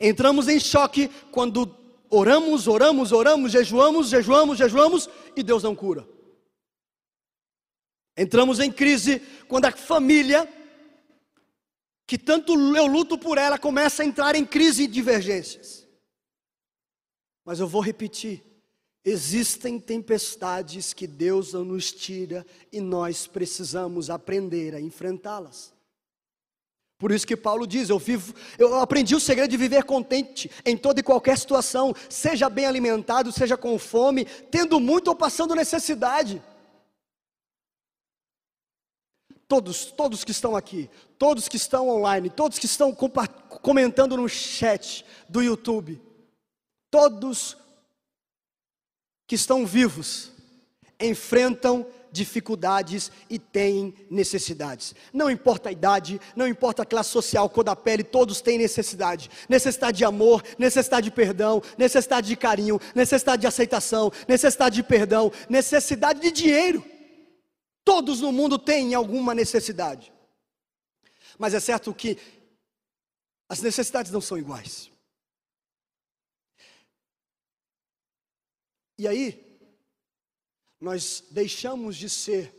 Entramos 0.00 0.48
em 0.48 0.60
choque 0.60 1.08
quando 1.30 1.74
oramos, 2.10 2.66
oramos, 2.66 3.12
oramos, 3.12 3.52
jejuamos, 3.52 4.08
jejuamos, 4.08 4.58
jejuamos 4.58 5.08
e 5.36 5.42
Deus 5.42 5.62
não 5.62 5.74
cura. 5.74 6.06
Entramos 8.16 8.58
em 8.58 8.70
crise 8.70 9.20
quando 9.46 9.66
a 9.66 9.72
família, 9.72 10.52
que 12.06 12.18
tanto 12.18 12.52
eu 12.76 12.86
luto 12.86 13.16
por 13.16 13.38
ela, 13.38 13.58
começa 13.58 14.02
a 14.02 14.06
entrar 14.06 14.34
em 14.34 14.44
crise 14.44 14.84
e 14.84 14.88
divergências. 14.88 15.86
Mas 17.44 17.60
eu 17.60 17.68
vou 17.68 17.80
repetir: 17.80 18.42
existem 19.04 19.78
tempestades 19.78 20.92
que 20.92 21.06
Deus 21.06 21.52
não 21.52 21.64
nos 21.64 21.92
tira 21.92 22.44
e 22.72 22.80
nós 22.80 23.26
precisamos 23.26 24.10
aprender 24.10 24.74
a 24.74 24.80
enfrentá-las. 24.80 25.72
Por 26.98 27.12
isso 27.12 27.26
que 27.26 27.36
Paulo 27.36 27.66
diz: 27.66 27.88
eu 27.88 27.98
vivo, 27.98 28.34
eu 28.58 28.74
aprendi 28.74 29.14
o 29.14 29.20
segredo 29.20 29.50
de 29.50 29.56
viver 29.56 29.84
contente 29.84 30.50
em 30.64 30.76
toda 30.76 30.98
e 30.98 31.02
qualquer 31.02 31.38
situação, 31.38 31.94
seja 32.10 32.50
bem 32.50 32.66
alimentado, 32.66 33.30
seja 33.30 33.56
com 33.56 33.78
fome, 33.78 34.24
tendo 34.24 34.80
muito 34.80 35.08
ou 35.08 35.14
passando 35.14 35.54
necessidade. 35.54 36.42
Todos, 39.46 39.86
todos 39.86 40.24
que 40.24 40.32
estão 40.32 40.54
aqui, 40.54 40.90
todos 41.16 41.48
que 41.48 41.56
estão 41.56 41.88
online, 41.88 42.28
todos 42.28 42.58
que 42.58 42.66
estão 42.66 42.94
comentando 42.94 44.16
no 44.16 44.28
chat 44.28 45.06
do 45.26 45.40
YouTube, 45.40 46.02
todos 46.90 47.56
que 49.28 49.34
estão 49.34 49.64
vivos 49.66 50.32
enfrentam 50.98 51.86
dificuldades 52.10 53.12
e 53.28 53.38
têm 53.38 53.94
necessidades. 54.10 54.94
Não 55.12 55.30
importa 55.30 55.68
a 55.68 55.72
idade, 55.72 56.18
não 56.34 56.48
importa 56.48 56.82
a 56.82 56.86
classe 56.86 57.10
social, 57.10 57.48
cor 57.50 57.62
da 57.62 57.76
pele, 57.76 58.02
todos 58.02 58.40
têm 58.40 58.58
necessidade. 58.58 59.30
Necessidade 59.48 59.98
de 59.98 60.04
amor, 60.04 60.42
necessidade 60.58 61.04
de 61.04 61.10
perdão, 61.10 61.62
necessidade 61.76 62.26
de 62.26 62.34
carinho, 62.34 62.80
necessidade 62.94 63.42
de 63.42 63.46
aceitação, 63.46 64.10
necessidade 64.26 64.76
de 64.76 64.82
perdão, 64.82 65.30
necessidade 65.48 66.20
de 66.20 66.32
dinheiro. 66.32 66.82
Todos 67.84 68.22
no 68.22 68.32
mundo 68.32 68.58
têm 68.58 68.94
alguma 68.94 69.34
necessidade. 69.34 70.10
Mas 71.38 71.52
é 71.52 71.60
certo 71.60 71.94
que 71.94 72.18
as 73.48 73.60
necessidades 73.60 74.10
não 74.10 74.20
são 74.20 74.38
iguais. 74.38 74.90
E 78.98 79.06
aí, 79.06 79.60
nós 80.80 81.24
deixamos 81.30 81.96
de 81.96 82.10
ser 82.10 82.52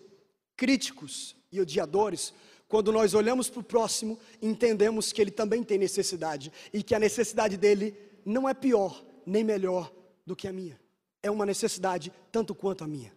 críticos 0.55 1.35
e 1.51 1.59
odiadores 1.59 2.33
quando 2.67 2.91
nós 2.91 3.13
olhamos 3.13 3.49
para 3.49 3.61
o 3.61 3.63
próximo 3.63 4.19
entendemos 4.41 5.11
que 5.11 5.19
ele 5.19 5.31
também 5.31 5.63
tem 5.63 5.77
necessidade 5.77 6.53
e 6.71 6.83
que 6.83 6.93
a 6.93 6.99
necessidade 6.99 7.57
dele 7.57 7.97
não 8.23 8.47
é 8.47 8.53
pior 8.53 9.03
nem 9.25 9.43
melhor 9.43 9.91
do 10.25 10.35
que 10.35 10.47
a 10.47 10.53
minha. 10.53 10.79
É 11.21 11.31
uma 11.31 11.45
necessidade 11.45 12.13
tanto 12.31 12.53
quanto 12.53 12.83
a 12.83 12.87
minha. 12.87 13.11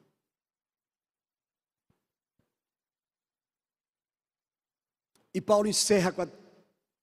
E 5.35 5.41
Paulo 5.41 5.69
encerra 5.69 6.13
com 6.13 6.23
a 6.23 6.29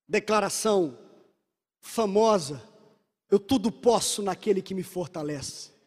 declaração 0.07 0.97
famosa: 1.79 2.61
Eu 3.29 3.39
tudo 3.39 3.71
posso 3.71 4.21
naquele 4.21 4.61
que 4.61 4.73
me 4.73 4.83
fortalece. 4.83 5.78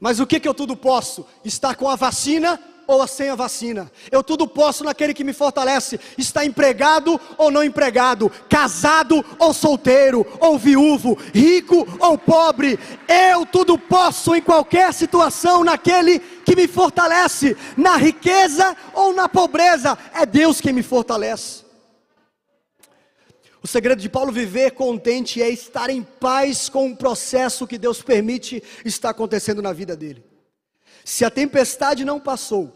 Mas 0.00 0.20
o 0.20 0.26
que, 0.26 0.38
que 0.38 0.48
eu 0.48 0.54
tudo 0.54 0.76
posso? 0.76 1.26
Estar 1.44 1.74
com 1.74 1.88
a 1.88 1.96
vacina 1.96 2.60
ou 2.88 3.06
sem 3.06 3.28
a 3.28 3.34
vacina. 3.34 3.92
Eu 4.10 4.22
tudo 4.22 4.48
posso 4.48 4.82
naquele 4.82 5.12
que 5.12 5.22
me 5.22 5.34
fortalece. 5.34 6.00
Está 6.16 6.44
empregado 6.44 7.20
ou 7.36 7.50
não 7.50 7.62
empregado, 7.62 8.32
casado 8.48 9.22
ou 9.38 9.52
solteiro, 9.52 10.26
ou 10.40 10.58
viúvo, 10.58 11.16
rico 11.34 11.86
ou 12.00 12.16
pobre. 12.16 12.78
Eu 13.06 13.44
tudo 13.44 13.76
posso 13.76 14.34
em 14.34 14.40
qualquer 14.40 14.94
situação 14.94 15.62
naquele 15.62 16.18
que 16.18 16.56
me 16.56 16.66
fortalece, 16.66 17.54
na 17.76 17.96
riqueza 17.96 18.74
ou 18.94 19.12
na 19.12 19.28
pobreza. 19.28 19.98
É 20.14 20.24
Deus 20.24 20.58
quem 20.58 20.72
me 20.72 20.82
fortalece. 20.82 21.67
O 23.68 23.70
segredo 23.70 24.00
de 24.00 24.08
Paulo 24.08 24.32
viver 24.32 24.70
contente 24.70 25.42
é 25.42 25.50
estar 25.50 25.90
em 25.90 26.02
paz 26.02 26.70
com 26.70 26.90
o 26.90 26.96
processo 26.96 27.66
que 27.66 27.76
Deus 27.76 28.00
permite 28.00 28.62
estar 28.82 29.10
acontecendo 29.10 29.60
na 29.60 29.74
vida 29.74 29.94
dele. 29.94 30.24
Se 31.04 31.22
a 31.22 31.28
tempestade 31.30 32.02
não 32.02 32.18
passou, 32.18 32.72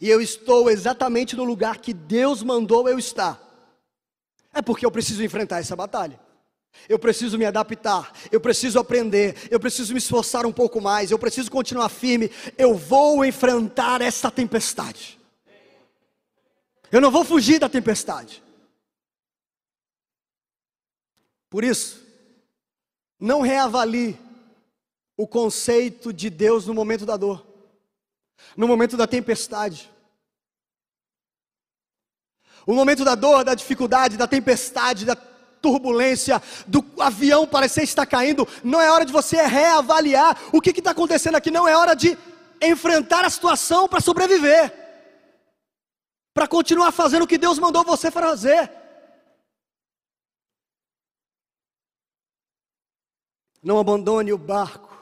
e 0.00 0.08
eu 0.08 0.20
estou 0.20 0.70
exatamente 0.70 1.34
no 1.34 1.42
lugar 1.42 1.78
que 1.78 1.92
Deus 1.92 2.40
mandou 2.44 2.88
eu 2.88 3.00
estar, 3.00 3.42
é 4.54 4.62
porque 4.62 4.86
eu 4.86 4.92
preciso 4.92 5.24
enfrentar 5.24 5.58
essa 5.58 5.74
batalha. 5.74 6.20
Eu 6.88 6.96
preciso 6.96 7.36
me 7.36 7.46
adaptar, 7.46 8.12
eu 8.30 8.40
preciso 8.40 8.78
aprender, 8.78 9.48
eu 9.50 9.58
preciso 9.58 9.92
me 9.92 9.98
esforçar 9.98 10.46
um 10.46 10.52
pouco 10.52 10.80
mais, 10.80 11.10
eu 11.10 11.18
preciso 11.18 11.50
continuar 11.50 11.88
firme. 11.88 12.30
Eu 12.56 12.76
vou 12.76 13.24
enfrentar 13.24 14.00
essa 14.00 14.30
tempestade. 14.30 15.18
Eu 16.92 17.00
não 17.00 17.10
vou 17.10 17.24
fugir 17.24 17.58
da 17.58 17.68
tempestade. 17.68 18.45
Por 21.48 21.64
isso, 21.64 22.04
não 23.18 23.40
reavalie 23.40 24.18
o 25.16 25.26
conceito 25.26 26.12
de 26.12 26.28
Deus 26.28 26.66
no 26.66 26.74
momento 26.74 27.06
da 27.06 27.16
dor, 27.16 27.46
no 28.56 28.68
momento 28.68 28.96
da 28.96 29.06
tempestade. 29.06 29.90
O 32.66 32.74
momento 32.74 33.04
da 33.04 33.14
dor, 33.14 33.44
da 33.44 33.54
dificuldade, 33.54 34.16
da 34.16 34.26
tempestade, 34.26 35.04
da 35.04 35.14
turbulência, 35.14 36.42
do 36.66 36.84
avião 36.98 37.46
parecer 37.46 37.82
estar 37.82 38.06
caindo, 38.06 38.46
não 38.62 38.80
é 38.80 38.90
hora 38.90 39.04
de 39.04 39.12
você 39.12 39.40
reavaliar 39.42 40.38
o 40.52 40.60
que 40.60 40.70
está 40.70 40.90
acontecendo 40.90 41.36
aqui, 41.36 41.50
não 41.50 41.66
é 41.66 41.76
hora 41.76 41.94
de 41.94 42.18
enfrentar 42.60 43.24
a 43.24 43.30
situação 43.30 43.88
para 43.88 44.00
sobreviver, 44.00 44.72
para 46.34 46.46
continuar 46.46 46.92
fazendo 46.92 47.22
o 47.22 47.26
que 47.26 47.38
Deus 47.38 47.58
mandou 47.58 47.84
você 47.84 48.10
fazer. 48.10 48.70
Não 53.66 53.80
abandone 53.80 54.32
o 54.32 54.38
barco, 54.38 54.96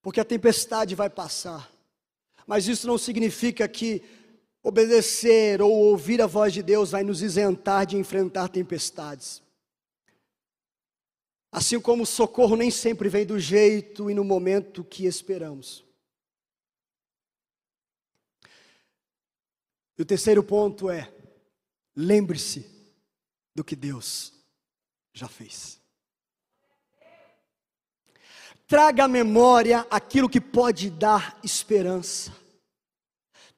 porque 0.00 0.18
a 0.18 0.24
tempestade 0.24 0.94
vai 0.94 1.10
passar. 1.10 1.70
Mas 2.46 2.66
isso 2.66 2.86
não 2.86 2.96
significa 2.96 3.68
que 3.68 4.02
obedecer 4.62 5.60
ou 5.60 5.70
ouvir 5.70 6.22
a 6.22 6.26
voz 6.26 6.54
de 6.54 6.62
Deus 6.62 6.92
vai 6.92 7.02
nos 7.02 7.20
isentar 7.20 7.84
de 7.84 7.98
enfrentar 7.98 8.48
tempestades. 8.48 9.42
Assim 11.52 11.78
como 11.78 12.04
o 12.04 12.06
socorro 12.06 12.56
nem 12.56 12.70
sempre 12.70 13.10
vem 13.10 13.26
do 13.26 13.38
jeito 13.38 14.10
e 14.10 14.14
no 14.14 14.24
momento 14.24 14.82
que 14.82 15.04
esperamos. 15.04 15.84
E 19.98 20.00
o 20.00 20.06
terceiro 20.06 20.42
ponto 20.42 20.88
é: 20.88 21.12
lembre-se 21.94 22.64
do 23.54 23.62
que 23.62 23.76
Deus 23.76 24.32
já 25.12 25.28
fez. 25.28 25.81
Traga 28.72 29.04
à 29.04 29.08
memória 29.08 29.86
aquilo 29.90 30.30
que 30.30 30.40
pode 30.40 30.88
dar 30.88 31.38
esperança. 31.44 32.32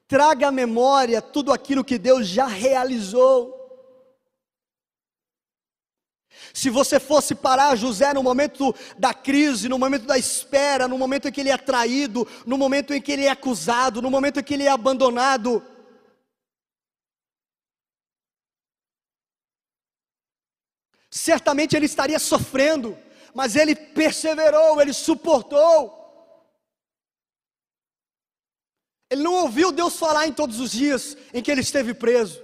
Traga 0.09 0.49
à 0.49 0.51
memória 0.51 1.21
tudo 1.21 1.53
aquilo 1.53 1.85
que 1.85 1.97
Deus 1.97 2.27
já 2.27 2.45
realizou. 2.47 3.55
Se 6.53 6.69
você 6.69 6.99
fosse 6.99 7.33
parar 7.33 7.77
José 7.77 8.13
no 8.13 8.21
momento 8.21 8.75
da 8.99 9.13
crise, 9.13 9.69
no 9.69 9.79
momento 9.79 10.05
da 10.05 10.17
espera, 10.17 10.85
no 10.85 10.97
momento 10.97 11.29
em 11.29 11.31
que 11.31 11.39
ele 11.39 11.49
é 11.49 11.57
traído, 11.57 12.27
no 12.45 12.57
momento 12.57 12.93
em 12.93 13.01
que 13.01 13.13
ele 13.13 13.23
é 13.23 13.29
acusado, 13.29 14.01
no 14.01 14.11
momento 14.11 14.41
em 14.41 14.43
que 14.43 14.53
ele 14.53 14.63
é 14.63 14.69
abandonado, 14.69 15.65
certamente 21.09 21.73
ele 21.73 21.85
estaria 21.85 22.19
sofrendo 22.19 23.05
mas 23.35 23.57
ele 23.57 23.75
perseverou, 23.75 24.81
ele 24.81 24.93
suportou. 24.93 26.03
Ele 29.09 29.21
não 29.21 29.33
ouviu 29.33 29.71
Deus 29.71 29.99
falar 29.99 30.25
em 30.25 30.33
todos 30.33 30.59
os 30.59 30.71
dias 30.71 31.17
em 31.33 31.43
que 31.43 31.51
ele 31.51 31.59
esteve 31.59 31.93
preso. 31.93 32.43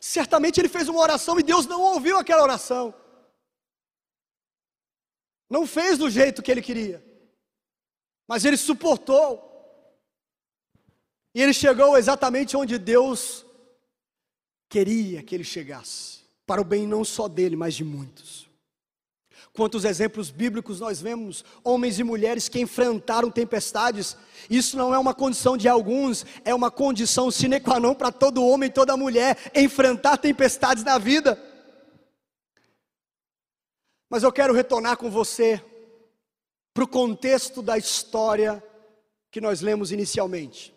Certamente 0.00 0.58
ele 0.58 0.68
fez 0.68 0.88
uma 0.88 1.00
oração 1.00 1.38
e 1.38 1.42
Deus 1.42 1.66
não 1.66 1.80
ouviu 1.80 2.18
aquela 2.18 2.42
oração. 2.42 2.94
Não 5.48 5.66
fez 5.66 5.98
do 5.98 6.08
jeito 6.08 6.42
que 6.42 6.50
ele 6.50 6.62
queria. 6.62 7.04
Mas 8.26 8.46
ele 8.46 8.56
suportou. 8.56 9.52
E 11.34 11.42
ele 11.42 11.52
chegou 11.52 11.98
exatamente 11.98 12.56
onde 12.56 12.78
Deus 12.78 13.44
queria 14.70 15.22
que 15.22 15.34
ele 15.34 15.44
chegasse, 15.44 16.23
para 16.46 16.60
o 16.60 16.64
bem 16.64 16.86
não 16.86 17.04
só 17.04 17.28
dele, 17.28 17.56
mas 17.56 17.74
de 17.74 17.84
muitos. 17.84 18.48
Quantos 19.52 19.84
exemplos 19.84 20.30
bíblicos 20.30 20.80
nós 20.80 21.00
vemos, 21.00 21.44
homens 21.62 22.00
e 22.00 22.02
mulheres 22.02 22.48
que 22.48 22.60
enfrentaram 22.60 23.30
tempestades, 23.30 24.16
isso 24.50 24.76
não 24.76 24.92
é 24.92 24.98
uma 24.98 25.14
condição 25.14 25.56
de 25.56 25.68
alguns, 25.68 26.26
é 26.44 26.52
uma 26.52 26.72
condição 26.72 27.30
sine 27.30 27.60
qua 27.60 27.78
non 27.78 27.94
para 27.94 28.10
todo 28.10 28.44
homem 28.44 28.68
e 28.68 28.72
toda 28.72 28.96
mulher, 28.96 29.38
enfrentar 29.54 30.16
tempestades 30.16 30.82
na 30.82 30.98
vida. 30.98 31.40
Mas 34.10 34.24
eu 34.24 34.32
quero 34.32 34.52
retornar 34.52 34.96
com 34.96 35.08
você 35.08 35.62
para 36.74 36.82
o 36.82 36.88
contexto 36.88 37.62
da 37.62 37.78
história 37.78 38.62
que 39.30 39.40
nós 39.40 39.60
lemos 39.60 39.92
inicialmente. 39.92 40.73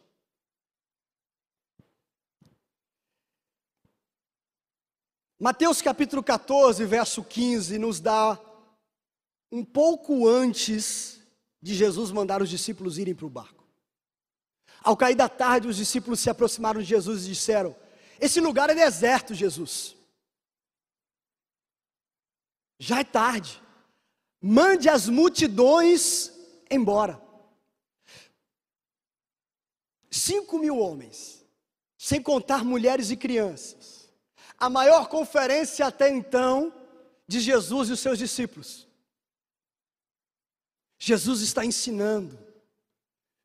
Mateus 5.39 5.83
capítulo 5.83 6.23
14, 6.23 6.83
verso 6.85 7.23
15, 7.23 7.77
nos 7.77 7.99
dá 7.99 8.39
um 9.51 9.63
pouco 9.63 10.27
antes 10.27 11.21
de 11.61 11.75
Jesus 11.75 12.11
mandar 12.11 12.41
os 12.41 12.49
discípulos 12.49 12.97
irem 12.97 13.13
para 13.13 13.25
o 13.27 13.29
barco. 13.29 13.63
Ao 14.81 14.97
cair 14.97 15.15
da 15.15 15.29
tarde, 15.29 15.67
os 15.67 15.77
discípulos 15.77 16.19
se 16.19 16.29
aproximaram 16.29 16.81
de 16.81 16.87
Jesus 16.87 17.23
e 17.23 17.29
disseram: 17.29 17.75
Esse 18.19 18.39
lugar 18.39 18.69
é 18.71 18.75
deserto, 18.75 19.35
Jesus. 19.35 19.95
Já 22.79 23.01
é 23.01 23.03
tarde. 23.03 23.61
Mande 24.41 24.89
as 24.89 25.07
multidões 25.07 26.31
embora. 26.69 27.21
Cinco 30.09 30.57
mil 30.57 30.79
homens, 30.79 31.45
sem 31.95 32.21
contar 32.21 32.63
mulheres 32.63 33.11
e 33.11 33.17
crianças. 33.17 33.96
A 34.59 34.69
maior 34.69 35.07
conferência 35.07 35.85
até 35.85 36.09
então 36.09 36.73
de 37.27 37.39
Jesus 37.39 37.89
e 37.89 37.93
os 37.93 37.99
seus 37.99 38.17
discípulos. 38.17 38.87
Jesus 40.97 41.41
está 41.41 41.63
ensinando, 41.63 42.37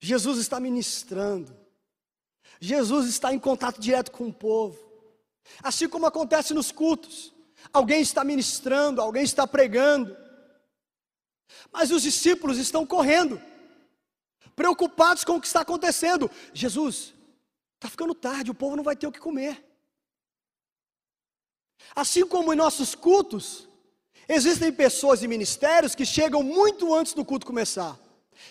Jesus 0.00 0.38
está 0.38 0.58
ministrando, 0.58 1.54
Jesus 2.58 3.08
está 3.08 3.32
em 3.34 3.38
contato 3.38 3.80
direto 3.80 4.10
com 4.10 4.28
o 4.28 4.32
povo, 4.32 4.78
assim 5.62 5.88
como 5.88 6.06
acontece 6.06 6.54
nos 6.54 6.72
cultos. 6.72 7.32
Alguém 7.72 8.00
está 8.00 8.24
ministrando, 8.24 9.00
alguém 9.00 9.22
está 9.22 9.46
pregando, 9.46 10.16
mas 11.70 11.90
os 11.90 12.02
discípulos 12.02 12.56
estão 12.58 12.86
correndo, 12.86 13.40
preocupados 14.56 15.24
com 15.24 15.36
o 15.36 15.40
que 15.40 15.46
está 15.46 15.60
acontecendo. 15.60 16.30
Jesus, 16.54 17.14
está 17.74 17.88
ficando 17.88 18.14
tarde, 18.14 18.50
o 18.50 18.54
povo 18.54 18.76
não 18.76 18.84
vai 18.84 18.96
ter 18.96 19.06
o 19.06 19.12
que 19.12 19.20
comer. 19.20 19.71
Assim 21.94 22.26
como 22.26 22.52
em 22.52 22.56
nossos 22.56 22.94
cultos, 22.94 23.68
Existem 24.28 24.72
pessoas 24.72 25.22
e 25.22 25.28
ministérios 25.28 25.94
que 25.94 26.06
chegam 26.06 26.42
muito 26.42 26.94
antes 26.94 27.12
do 27.12 27.24
culto 27.24 27.46
começar, 27.46 27.98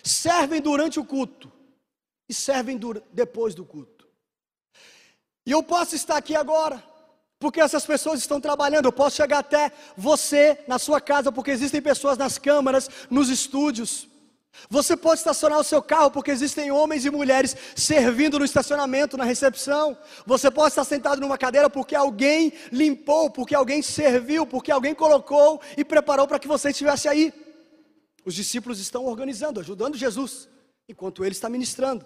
servem 0.02 0.60
durante 0.60 1.00
o 1.00 1.04
culto 1.04 1.50
e 2.28 2.34
servem 2.34 2.78
depois 3.12 3.54
do 3.54 3.64
culto. 3.64 4.06
E 5.44 5.50
eu 5.50 5.62
posso 5.62 5.96
estar 5.96 6.16
aqui 6.16 6.36
agora, 6.36 6.82
porque 7.38 7.60
essas 7.60 7.84
pessoas 7.84 8.20
estão 8.20 8.40
trabalhando. 8.40 8.86
Eu 8.86 8.92
posso 8.92 9.16
chegar 9.16 9.38
até 9.38 9.72
você 9.96 10.62
na 10.68 10.78
sua 10.78 11.00
casa, 11.00 11.32
porque 11.32 11.50
existem 11.50 11.82
pessoas 11.82 12.16
nas 12.16 12.38
câmaras, 12.38 12.88
nos 13.10 13.28
estúdios. 13.28 14.06
Você 14.68 14.96
pode 14.96 15.20
estacionar 15.20 15.58
o 15.58 15.64
seu 15.64 15.82
carro 15.82 16.10
porque 16.10 16.30
existem 16.30 16.70
homens 16.70 17.04
e 17.04 17.10
mulheres 17.10 17.56
servindo 17.74 18.38
no 18.38 18.44
estacionamento, 18.44 19.16
na 19.16 19.24
recepção. 19.24 19.96
Você 20.26 20.50
pode 20.50 20.68
estar 20.68 20.84
sentado 20.84 21.20
numa 21.20 21.38
cadeira 21.38 21.70
porque 21.70 21.94
alguém 21.94 22.52
limpou, 22.70 23.30
porque 23.30 23.54
alguém 23.54 23.82
serviu, 23.82 24.46
porque 24.46 24.70
alguém 24.70 24.94
colocou 24.94 25.60
e 25.76 25.84
preparou 25.84 26.28
para 26.28 26.38
que 26.38 26.48
você 26.48 26.70
estivesse 26.70 27.08
aí. 27.08 27.32
Os 28.24 28.34
discípulos 28.34 28.78
estão 28.78 29.04
organizando, 29.06 29.58
ajudando 29.58 29.96
Jesus, 29.96 30.48
enquanto 30.88 31.24
ele 31.24 31.32
está 31.32 31.48
ministrando. 31.48 32.04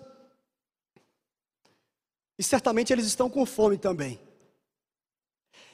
E 2.39 2.43
certamente 2.43 2.93
eles 2.93 3.07
estão 3.07 3.29
com 3.29 3.45
fome 3.45 3.77
também. 3.77 4.21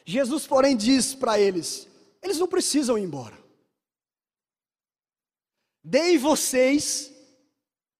Jesus, 0.04 0.46
porém, 0.46 0.76
diz 0.76 1.14
para 1.14 1.38
eles: 1.38 1.87
eles 2.22 2.38
não 2.38 2.48
precisam 2.48 2.96
ir 2.96 3.02
embora. 3.02 3.41
Dei 5.85 6.16
vocês 6.16 7.12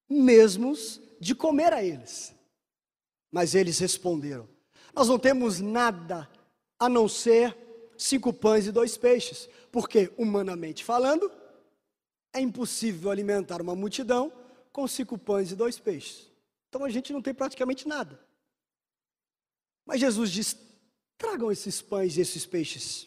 mesmos 0.09 1.01
de 1.19 1.35
comer 1.35 1.73
a 1.73 1.83
eles. 1.83 2.35
Mas 3.31 3.55
eles 3.55 3.79
responderam: 3.79 4.49
Nós 4.95 5.09
não 5.09 5.19
temos 5.19 5.61
nada 5.61 6.29
a 6.79 6.89
não 6.89 7.09
ser 7.09 7.57
cinco 7.97 8.33
pães 8.33 8.67
e 8.67 8.73
dois 8.73 8.97
peixes, 8.97 9.49
porque, 9.71 10.13
humanamente 10.17 10.85
falando, 10.85 11.31
é 12.33 12.41
impossível 12.41 13.11
alimentar 13.11 13.61
uma 13.61 13.75
multidão 13.75 14.33
com 14.73 14.87
cinco 14.89 15.19
pães 15.19 15.51
e 15.53 15.57
dois 15.57 15.79
peixes. 15.79 16.31
Então 16.69 16.85
a 16.85 16.89
gente 16.91 17.13
não 17.13 17.21
tem 17.21 17.35
praticamente 17.35 17.87
nada. 17.87 18.19
Mas 19.85 20.01
Jesus 20.01 20.31
diz: 20.31 20.57
tragam 21.19 21.51
esses 21.51 21.83
pães 21.83 22.17
e 22.17 22.21
esses 22.21 22.47
peixes. 22.47 23.07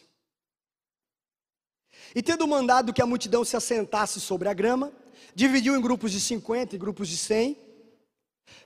E 2.14 2.22
tendo 2.22 2.46
mandado 2.46 2.92
que 2.92 3.02
a 3.02 3.06
multidão 3.06 3.44
se 3.44 3.56
assentasse 3.56 4.20
sobre 4.20 4.48
a 4.48 4.54
grama, 4.54 4.92
dividiu 5.34 5.76
em 5.76 5.80
grupos 5.80 6.12
de 6.12 6.20
50 6.20 6.74
e 6.74 6.78
grupos 6.78 7.08
de 7.08 7.16
100, 7.16 7.56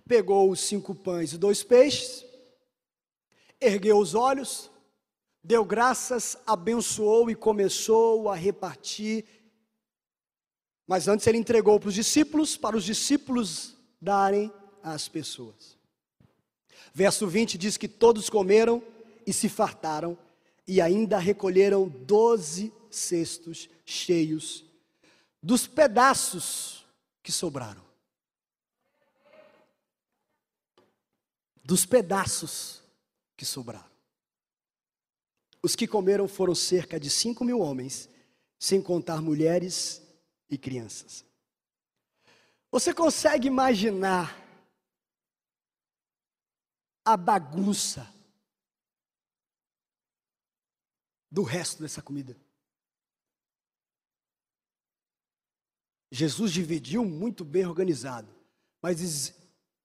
pegou 0.06 0.50
os 0.50 0.60
cinco 0.60 0.94
pães 0.94 1.32
e 1.32 1.38
dois 1.38 1.62
peixes, 1.62 2.24
ergueu 3.60 3.98
os 3.98 4.14
olhos, 4.14 4.70
deu 5.42 5.64
graças, 5.64 6.36
abençoou 6.46 7.30
e 7.30 7.34
começou 7.34 8.28
a 8.28 8.34
repartir. 8.34 9.24
Mas 10.86 11.08
antes 11.08 11.26
ele 11.26 11.38
entregou 11.38 11.78
para 11.78 11.88
os 11.88 11.94
discípulos, 11.94 12.56
para 12.56 12.76
os 12.76 12.84
discípulos 12.84 13.76
darem 14.00 14.52
às 14.82 15.08
pessoas. 15.08 15.78
Verso 16.92 17.26
20 17.26 17.56
diz 17.56 17.76
que 17.76 17.88
todos 17.88 18.28
comeram 18.28 18.82
e 19.26 19.32
se 19.32 19.48
fartaram, 19.48 20.18
e 20.70 20.80
ainda 20.80 21.18
recolheram 21.18 21.88
doze 21.88 22.72
cestos 22.88 23.68
cheios 23.84 24.64
dos 25.42 25.66
pedaços 25.66 26.86
que 27.24 27.32
sobraram. 27.32 27.84
Dos 31.64 31.84
pedaços 31.84 32.84
que 33.36 33.44
sobraram. 33.44 33.90
Os 35.60 35.74
que 35.74 35.88
comeram 35.88 36.28
foram 36.28 36.54
cerca 36.54 37.00
de 37.00 37.10
cinco 37.10 37.44
mil 37.44 37.58
homens, 37.58 38.08
sem 38.56 38.80
contar 38.80 39.20
mulheres 39.20 40.00
e 40.48 40.56
crianças. 40.56 41.24
Você 42.70 42.94
consegue 42.94 43.48
imaginar 43.48 44.40
a 47.04 47.16
bagunça 47.16 48.19
do 51.30 51.42
resto 51.42 51.82
dessa 51.82 52.02
comida? 52.02 52.36
Jesus 56.10 56.52
dividiu 56.52 57.04
muito 57.04 57.44
bem 57.44 57.64
organizado, 57.64 58.28
mas 58.82 59.32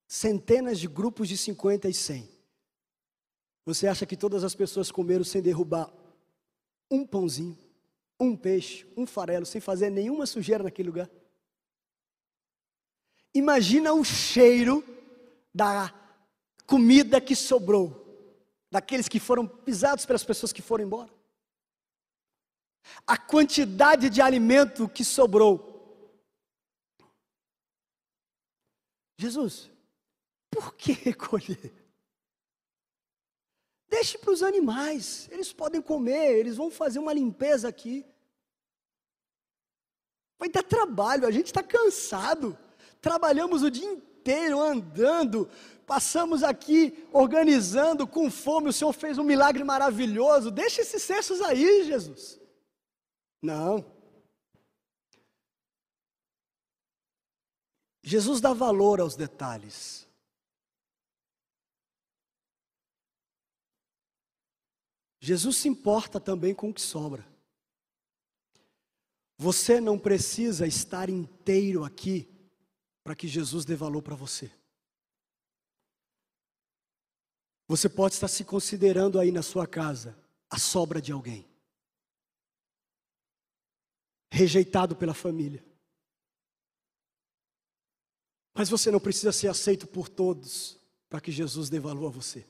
centenas 0.07 0.79
de 0.79 0.87
grupos 0.87 1.29
de 1.29 1.37
50 1.37 1.87
e 1.87 1.93
100. 1.93 2.27
Você 3.65 3.87
acha 3.87 4.05
que 4.05 4.17
todas 4.17 4.43
as 4.43 4.55
pessoas 4.55 4.91
comeram 4.91 5.23
sem 5.23 5.41
derrubar 5.41 5.91
um 6.89 7.05
pãozinho, 7.05 7.57
um 8.19 8.35
peixe, 8.35 8.87
um 8.95 9.05
farelo, 9.05 9.45
sem 9.45 9.61
fazer 9.61 9.89
nenhuma 9.89 10.25
sujeira 10.25 10.63
naquele 10.63 10.89
lugar? 10.89 11.09
Imagina 13.33 13.93
o 13.93 14.03
cheiro 14.03 14.83
da 15.53 15.93
comida 16.65 17.19
que 17.21 17.35
sobrou, 17.35 18.03
daqueles 18.71 19.07
que 19.07 19.19
foram 19.19 19.47
pisados 19.47 20.05
pelas 20.05 20.23
pessoas 20.23 20.53
que 20.53 20.61
foram 20.61 20.85
embora. 20.85 21.14
A 23.05 23.17
quantidade 23.17 24.09
de 24.09 24.21
alimento 24.21 24.89
que 24.89 25.03
sobrou. 25.03 25.73
Jesus, 29.17 29.69
por 30.51 30.75
que 30.75 30.91
recolher? 31.03 31.73
Deixe 33.87 34.17
para 34.17 34.31
os 34.31 34.43
animais, 34.43 35.29
eles 35.31 35.53
podem 35.53 35.81
comer, 35.81 36.37
eles 36.37 36.57
vão 36.57 36.69
fazer 36.69 36.99
uma 36.99 37.13
limpeza 37.13 37.67
aqui. 37.67 38.05
Vai 40.37 40.49
dar 40.49 40.63
trabalho, 40.63 41.27
a 41.27 41.31
gente 41.31 41.47
está 41.47 41.63
cansado. 41.63 42.57
Trabalhamos 42.99 43.63
o 43.63 43.71
dia 43.71 43.89
inteiro 43.89 44.59
andando, 44.59 45.49
passamos 45.85 46.43
aqui 46.43 47.07
organizando 47.13 48.05
com 48.05 48.29
fome. 48.29 48.69
O 48.69 48.73
Senhor 48.73 48.91
fez 48.91 49.17
um 49.17 49.23
milagre 49.23 49.63
maravilhoso. 49.63 50.51
Deixa 50.51 50.81
esses 50.81 51.03
cestos 51.03 51.39
aí, 51.41 51.85
Jesus. 51.85 52.39
Não. 53.45 53.85
Jesus 58.01 58.41
dá 58.41 58.53
valor 58.53 58.99
aos 58.99 59.15
detalhes. 59.15 60.07
Jesus 65.19 65.57
se 65.57 65.67
importa 65.67 66.19
também 66.19 66.53
com 66.53 66.69
o 66.69 66.73
que 66.73 66.81
sobra. 66.81 67.25
Você 69.37 69.81
não 69.81 69.97
precisa 69.97 70.65
estar 70.67 71.09
inteiro 71.09 71.83
aqui 71.83 72.29
para 73.03 73.15
que 73.15 73.27
Jesus 73.27 73.65
dê 73.65 73.75
valor 73.75 74.01
para 74.01 74.15
você. 74.15 74.51
Você 77.67 77.89
pode 77.89 78.13
estar 78.13 78.27
se 78.27 78.43
considerando 78.43 79.19
aí 79.19 79.31
na 79.31 79.41
sua 79.41 79.67
casa 79.67 80.15
a 80.49 80.59
sobra 80.59 81.01
de 81.01 81.11
alguém, 81.11 81.47
rejeitado 84.31 84.95
pela 84.95 85.13
família. 85.13 85.63
Mas 88.53 88.69
você 88.69 88.89
não 88.89 88.99
precisa 88.99 89.31
ser 89.31 89.47
aceito 89.47 89.85
por 89.85 90.07
todos 90.07 90.79
para 91.09 91.19
que 91.19 91.31
Jesus 91.31 91.69
dê 91.69 91.79
valor 91.79 92.07
a 92.07 92.11
você. 92.11 92.45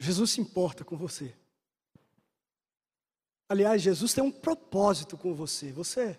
Jesus 0.00 0.30
se 0.30 0.40
importa 0.40 0.84
com 0.84 0.96
você. 0.96 1.36
Aliás, 3.48 3.82
Jesus 3.82 4.14
tem 4.14 4.22
um 4.22 4.30
propósito 4.30 5.18
com 5.18 5.34
você. 5.34 5.72
Você, 5.72 6.18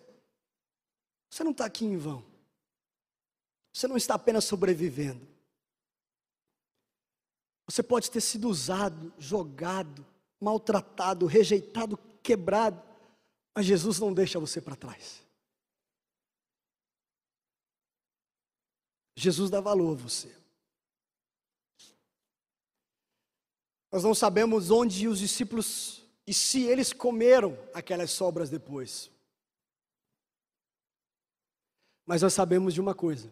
você 1.29 1.43
não 1.43 1.51
está 1.51 1.65
aqui 1.65 1.85
em 1.85 1.97
vão. 1.97 2.23
Você 3.73 3.87
não 3.87 3.95
está 3.97 4.15
apenas 4.15 4.43
sobrevivendo. 4.43 5.30
Você 7.71 7.81
pode 7.81 8.11
ter 8.11 8.19
sido 8.19 8.49
usado, 8.49 9.13
jogado, 9.17 10.05
maltratado, 10.41 11.25
rejeitado, 11.25 11.97
quebrado, 12.21 12.83
mas 13.55 13.65
Jesus 13.65 13.97
não 13.97 14.13
deixa 14.13 14.37
você 14.37 14.59
para 14.59 14.75
trás. 14.75 15.25
Jesus 19.15 19.49
dá 19.49 19.61
valor 19.61 19.93
a 19.93 20.01
você. 20.01 20.35
Nós 23.89 24.03
não 24.03 24.13
sabemos 24.13 24.69
onde 24.69 25.07
os 25.07 25.19
discípulos 25.19 26.05
e 26.27 26.33
se 26.33 26.63
eles 26.63 26.91
comeram 26.91 27.57
aquelas 27.73 28.11
sobras 28.11 28.49
depois. 28.49 29.09
Mas 32.05 32.21
nós 32.21 32.33
sabemos 32.33 32.73
de 32.73 32.81
uma 32.81 32.93
coisa. 32.93 33.31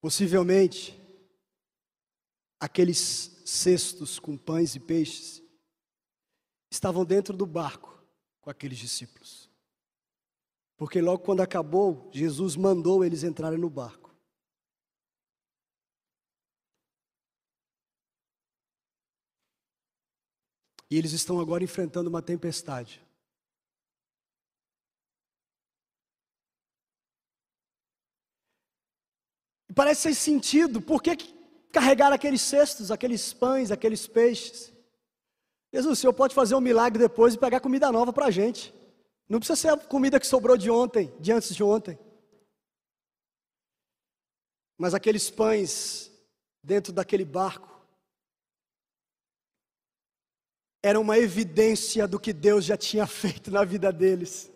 Possivelmente, 0.00 0.98
aqueles 2.58 3.42
cestos 3.44 4.18
com 4.18 4.36
pães 4.36 4.74
e 4.74 4.80
peixes 4.80 5.42
estavam 6.70 7.04
dentro 7.04 7.36
do 7.36 7.44
barco 7.44 8.02
com 8.40 8.48
aqueles 8.48 8.78
discípulos. 8.78 9.50
Porque 10.76 11.00
logo 11.00 11.22
quando 11.22 11.42
acabou, 11.42 12.10
Jesus 12.12 12.56
mandou 12.56 13.04
eles 13.04 13.22
entrarem 13.22 13.58
no 13.58 13.68
barco. 13.68 14.00
E 20.90 20.96
eles 20.96 21.12
estão 21.12 21.38
agora 21.38 21.62
enfrentando 21.62 22.08
uma 22.08 22.22
tempestade. 22.22 23.04
Parece 29.80 30.02
sem 30.02 30.12
sentido, 30.12 30.78
por 30.78 31.02
que 31.02 31.16
carregar 31.72 32.12
aqueles 32.12 32.42
cestos, 32.42 32.90
aqueles 32.90 33.32
pães, 33.32 33.70
aqueles 33.70 34.06
peixes? 34.06 34.70
Jesus, 35.72 35.96
o 35.96 36.00
Senhor 36.02 36.12
pode 36.12 36.34
fazer 36.34 36.54
um 36.54 36.60
milagre 36.60 36.98
depois 36.98 37.32
e 37.32 37.38
pegar 37.38 37.60
comida 37.60 37.90
nova 37.90 38.12
para 38.12 38.26
a 38.26 38.30
gente. 38.30 38.74
Não 39.26 39.38
precisa 39.38 39.56
ser 39.56 39.68
a 39.68 39.78
comida 39.78 40.20
que 40.20 40.26
sobrou 40.26 40.54
de 40.54 40.70
ontem, 40.70 41.10
de 41.18 41.32
antes 41.32 41.54
de 41.54 41.64
ontem. 41.64 41.98
Mas 44.76 44.92
aqueles 44.92 45.30
pães 45.30 46.12
dentro 46.62 46.92
daquele 46.92 47.24
barco 47.24 47.82
era 50.82 51.00
uma 51.00 51.16
evidência 51.16 52.06
do 52.06 52.20
que 52.20 52.34
Deus 52.34 52.66
já 52.66 52.76
tinha 52.76 53.06
feito 53.08 53.50
na 53.50 53.64
vida 53.64 53.90
deles 53.90 54.52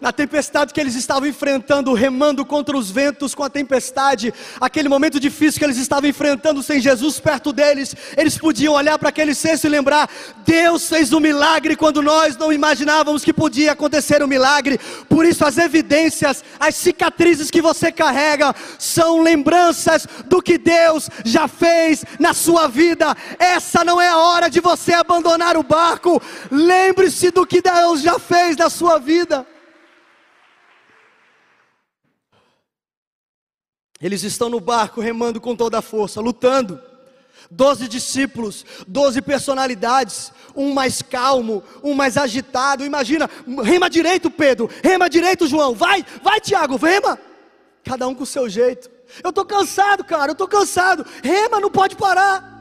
na 0.00 0.12
tempestade 0.12 0.74
que 0.74 0.80
eles 0.80 0.94
estavam 0.94 1.26
enfrentando, 1.26 1.94
remando 1.94 2.44
contra 2.44 2.76
os 2.76 2.90
ventos 2.90 3.34
com 3.34 3.42
a 3.42 3.48
tempestade, 3.48 4.32
aquele 4.60 4.88
momento 4.88 5.18
difícil 5.18 5.58
que 5.58 5.64
eles 5.64 5.78
estavam 5.78 6.08
enfrentando 6.08 6.62
sem 6.62 6.80
Jesus 6.80 7.18
perto 7.18 7.50
deles, 7.50 7.94
eles 8.16 8.36
podiam 8.36 8.74
olhar 8.74 8.98
para 8.98 9.08
aquele 9.08 9.34
cesto 9.34 9.66
e 9.66 9.70
lembrar: 9.70 10.08
Deus 10.44 10.86
fez 10.88 11.12
um 11.12 11.20
milagre 11.20 11.76
quando 11.76 12.02
nós 12.02 12.36
não 12.36 12.52
imaginávamos 12.52 13.24
que 13.24 13.32
podia 13.32 13.72
acontecer 13.72 14.22
um 14.22 14.26
milagre. 14.26 14.78
Por 15.08 15.24
isso, 15.24 15.44
as 15.46 15.56
evidências, 15.56 16.44
as 16.60 16.74
cicatrizes 16.74 17.50
que 17.50 17.62
você 17.62 17.90
carrega, 17.90 18.54
são 18.78 19.22
lembranças 19.22 20.06
do 20.26 20.42
que 20.42 20.58
Deus 20.58 21.08
já 21.24 21.48
fez 21.48 22.04
na 22.20 22.34
sua 22.34 22.68
vida. 22.68 23.16
Essa 23.38 23.82
não 23.82 23.98
é 23.98 24.08
a 24.08 24.18
hora 24.18 24.50
de 24.50 24.60
você 24.60 24.92
abandonar 24.92 25.56
o 25.56 25.62
barco. 25.62 26.20
Lembre-se 26.50 27.30
do 27.30 27.46
que 27.46 27.62
Deus 27.62 28.02
já 28.02 28.18
fez 28.18 28.58
na 28.58 28.68
sua 28.68 28.98
vida. 28.98 29.46
Eles 34.00 34.22
estão 34.22 34.48
no 34.48 34.60
barco 34.60 35.00
remando 35.00 35.40
com 35.40 35.56
toda 35.56 35.78
a 35.78 35.82
força, 35.82 36.20
lutando. 36.20 36.80
Doze 37.50 37.86
discípulos, 37.86 38.64
doze 38.88 39.22
personalidades, 39.22 40.32
um 40.54 40.74
mais 40.74 41.00
calmo, 41.00 41.62
um 41.82 41.94
mais 41.94 42.16
agitado. 42.16 42.84
Imagina, 42.84 43.30
rema 43.62 43.88
direito, 43.88 44.30
Pedro, 44.30 44.68
rema 44.82 45.08
direito, 45.08 45.46
João. 45.46 45.74
Vai, 45.74 46.04
vai, 46.22 46.40
Tiago, 46.40 46.76
rema. 46.76 47.18
Cada 47.84 48.08
um 48.08 48.14
com 48.14 48.24
o 48.24 48.26
seu 48.26 48.48
jeito. 48.48 48.90
Eu 49.22 49.30
estou 49.30 49.44
cansado, 49.44 50.02
cara, 50.04 50.30
eu 50.30 50.32
estou 50.32 50.48
cansado. 50.48 51.06
Rema, 51.22 51.60
não 51.60 51.70
pode 51.70 51.94
parar. 51.94 52.54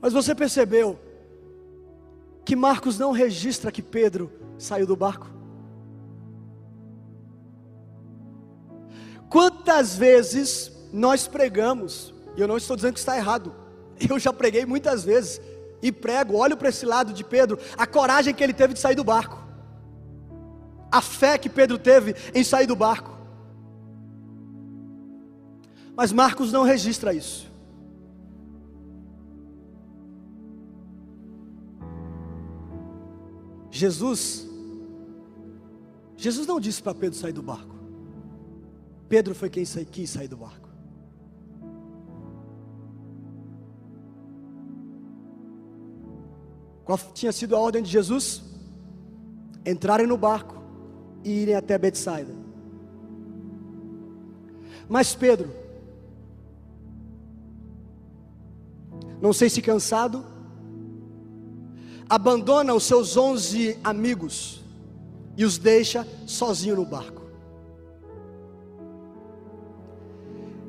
Mas 0.00 0.12
você 0.12 0.34
percebeu 0.34 1.00
que 2.44 2.54
Marcos 2.54 2.98
não 2.98 3.10
registra 3.10 3.72
que 3.72 3.82
Pedro 3.82 4.30
saiu 4.58 4.86
do 4.86 4.94
barco? 4.94 5.33
Quantas 9.34 9.96
vezes 9.96 10.70
nós 10.92 11.26
pregamos, 11.26 12.14
e 12.36 12.40
eu 12.40 12.46
não 12.46 12.56
estou 12.56 12.76
dizendo 12.76 12.92
que 12.92 13.00
está 13.00 13.16
errado, 13.16 13.52
eu 14.08 14.16
já 14.16 14.32
preguei 14.32 14.64
muitas 14.64 15.02
vezes, 15.02 15.40
e 15.82 15.90
prego, 15.90 16.36
olho 16.36 16.56
para 16.56 16.68
esse 16.68 16.86
lado 16.86 17.12
de 17.12 17.24
Pedro, 17.24 17.58
a 17.76 17.84
coragem 17.84 18.32
que 18.32 18.44
ele 18.44 18.52
teve 18.52 18.74
de 18.74 18.78
sair 18.78 18.94
do 18.94 19.02
barco, 19.02 19.44
a 20.88 21.00
fé 21.00 21.36
que 21.36 21.48
Pedro 21.48 21.78
teve 21.78 22.14
em 22.32 22.44
sair 22.44 22.68
do 22.68 22.76
barco. 22.76 23.10
Mas 25.96 26.12
Marcos 26.12 26.52
não 26.52 26.62
registra 26.62 27.12
isso. 27.12 27.50
Jesus, 33.68 34.48
Jesus 36.16 36.46
não 36.46 36.60
disse 36.60 36.80
para 36.80 36.94
Pedro 36.94 37.18
sair 37.18 37.32
do 37.32 37.42
barco. 37.42 37.73
Pedro 39.08 39.34
foi 39.34 39.50
quem 39.50 39.64
quis 39.64 40.10
sair 40.10 40.28
do 40.28 40.36
barco. 40.36 40.68
Qual 46.84 46.98
tinha 47.14 47.32
sido 47.32 47.56
a 47.56 47.58
ordem 47.58 47.82
de 47.82 47.90
Jesus? 47.90 48.42
Entrarem 49.64 50.06
no 50.06 50.18
barco 50.18 50.62
e 51.24 51.30
irem 51.30 51.54
até 51.54 51.78
Betsaida. 51.78 52.34
Mas 54.86 55.14
Pedro, 55.14 55.50
não 59.20 59.32
sei 59.32 59.48
se 59.48 59.62
cansado, 59.62 60.22
abandona 62.08 62.74
os 62.74 62.84
seus 62.84 63.16
onze 63.16 63.78
amigos 63.82 64.62
e 65.36 65.44
os 65.44 65.56
deixa 65.56 66.06
sozinho 66.26 66.76
no 66.76 66.84
barco. 66.84 67.23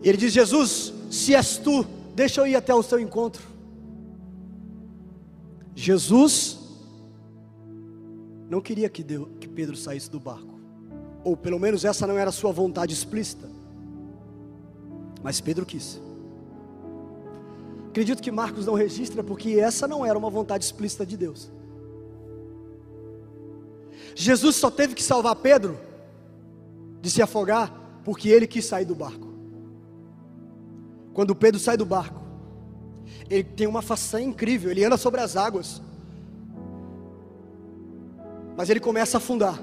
Ele 0.06 0.18
diz: 0.18 0.32
Jesus, 0.32 0.94
se 1.10 1.34
és 1.34 1.58
tu, 1.58 1.84
deixa 2.14 2.40
eu 2.40 2.46
ir 2.46 2.56
até 2.56 2.74
o 2.74 2.84
seu 2.84 3.00
encontro. 3.00 3.42
Jesus 5.74 6.60
não 8.48 8.62
queria 8.62 8.88
que, 8.88 9.04
Deus, 9.04 9.28
que 9.40 9.48
Pedro 9.48 9.76
saísse 9.76 10.10
do 10.10 10.20
barco, 10.20 10.60
ou 11.24 11.36
pelo 11.36 11.60
menos 11.60 11.84
essa 11.84 12.06
não 12.06 12.18
era 12.18 12.30
a 12.30 12.34
sua 12.34 12.52
vontade 12.52 12.94
explícita, 12.94 13.50
mas 15.24 15.42
Pedro 15.42 15.66
quis. 15.66 16.00
Acredito 17.90 18.22
que 18.22 18.32
Marcos 18.32 18.66
não 18.66 18.76
registra 18.76 19.24
porque 19.24 19.60
essa 19.60 19.88
não 19.88 20.06
era 20.06 20.18
uma 20.18 20.30
vontade 20.30 20.64
explícita 20.64 21.06
de 21.06 21.18
Deus. 21.18 21.52
Jesus 24.14 24.56
só 24.56 24.70
teve 24.70 24.94
que 24.94 25.02
salvar 25.02 25.36
Pedro 25.38 25.78
de 27.02 27.10
se 27.10 27.22
afogar 27.22 28.02
porque 28.04 28.30
ele 28.30 28.46
quis 28.46 28.66
sair 28.66 28.86
do 28.86 28.94
barco. 28.94 29.35
Quando 31.16 31.34
Pedro 31.34 31.58
sai 31.62 31.78
do 31.78 31.86
barco, 31.86 32.22
ele 33.30 33.46
tem 33.46 33.66
uma 33.68 33.82
façanha 33.82 34.28
incrível, 34.28 34.70
ele 34.70 34.84
anda 34.84 34.98
sobre 34.98 35.22
as 35.22 35.38
águas. 35.38 35.82
Mas 38.58 38.70
ele 38.70 38.82
começa 38.82 39.16
a 39.16 39.20
afundar. 39.20 39.58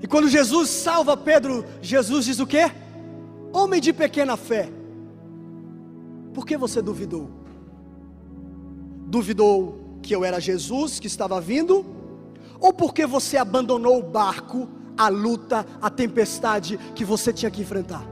E 0.00 0.06
quando 0.06 0.28
Jesus 0.28 0.70
salva 0.70 1.16
Pedro, 1.16 1.64
Jesus 1.82 2.24
diz 2.24 2.38
o 2.38 2.46
quê? 2.46 2.70
Homem 3.52 3.80
de 3.80 3.92
pequena 3.92 4.36
fé. 4.36 4.70
Por 6.32 6.46
que 6.46 6.56
você 6.56 6.80
duvidou? 6.80 7.28
Duvidou 9.08 9.98
que 10.02 10.14
eu 10.14 10.24
era 10.24 10.40
Jesus 10.40 11.00
que 11.00 11.08
estava 11.08 11.40
vindo? 11.40 11.84
Ou 12.60 12.72
porque 12.72 13.06
você 13.06 13.36
abandonou 13.36 13.98
o 13.98 14.02
barco, 14.04 14.68
a 14.96 15.08
luta, 15.08 15.66
a 15.80 15.90
tempestade 15.90 16.78
que 16.94 17.04
você 17.04 17.32
tinha 17.32 17.50
que 17.50 17.62
enfrentar? 17.62 18.04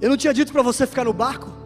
Eu 0.00 0.10
não 0.10 0.16
tinha 0.16 0.34
dito 0.34 0.52
para 0.52 0.60
você 0.60 0.86
ficar 0.86 1.04
no 1.04 1.12
barco? 1.12 1.64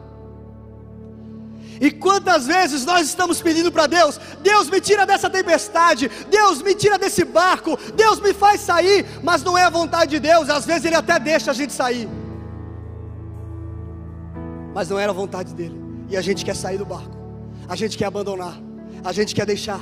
E 1.81 1.91
quantas 1.91 2.47
vezes 2.47 2.85
nós 2.85 3.07
estamos 3.07 3.41
pedindo 3.41 3.71
para 3.71 3.87
Deus: 3.87 4.21
Deus 4.43 4.69
me 4.69 4.81
tira 4.81 5.07
dessa 5.07 5.31
tempestade, 5.31 6.11
Deus 6.31 6.61
me 6.63 6.75
tira 6.75 6.99
desse 6.99 7.25
barco, 7.25 7.79
Deus 7.95 8.21
me 8.21 8.35
faz 8.35 8.61
sair, 8.61 9.07
mas 9.23 9.43
não 9.43 9.57
é 9.57 9.65
a 9.65 9.71
vontade 9.71 10.11
de 10.13 10.21
Deus, 10.21 10.49
às 10.49 10.67
vezes 10.67 10.85
Ele 10.85 10.97
até 10.97 11.19
deixa 11.19 11.51
a 11.51 11.55
gente 11.55 11.73
sair, 11.73 12.09
mas 14.75 14.89
não 14.89 14.99
era 14.99 15.13
a 15.13 15.15
vontade 15.15 15.55
dEle, 15.55 15.81
e 16.09 16.17
a 16.17 16.21
gente 16.21 16.45
quer 16.45 16.57
sair 16.57 16.79
do 16.79 16.85
barco, 16.85 17.17
a 17.69 17.77
gente 17.77 17.97
quer 17.99 18.07
abandonar, 18.07 18.59
a 19.05 19.13
gente 19.13 19.35
quer 19.35 19.47
deixar, 19.47 19.81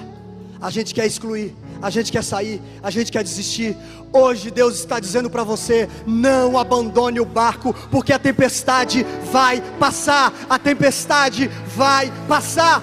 a 0.61 0.71
gente 0.71 0.95
quer 0.95 1.07
excluir, 1.07 1.55
a 1.81 1.91
gente 1.91 2.11
quer 2.11 2.25
sair, 2.25 2.61
a 2.83 2.91
gente 2.91 3.13
quer 3.13 3.23
desistir. 3.23 3.77
Hoje 4.13 4.51
Deus 4.51 4.77
está 4.77 4.99
dizendo 4.99 5.29
para 5.29 5.45
você: 5.45 5.89
não 6.07 6.59
abandone 6.59 7.21
o 7.21 7.25
barco, 7.25 7.75
porque 7.91 8.13
a 8.13 8.19
tempestade 8.19 9.05
vai 9.31 9.61
passar, 9.79 10.33
a 10.49 10.59
tempestade 10.59 11.49
vai 11.77 12.13
passar. 12.27 12.83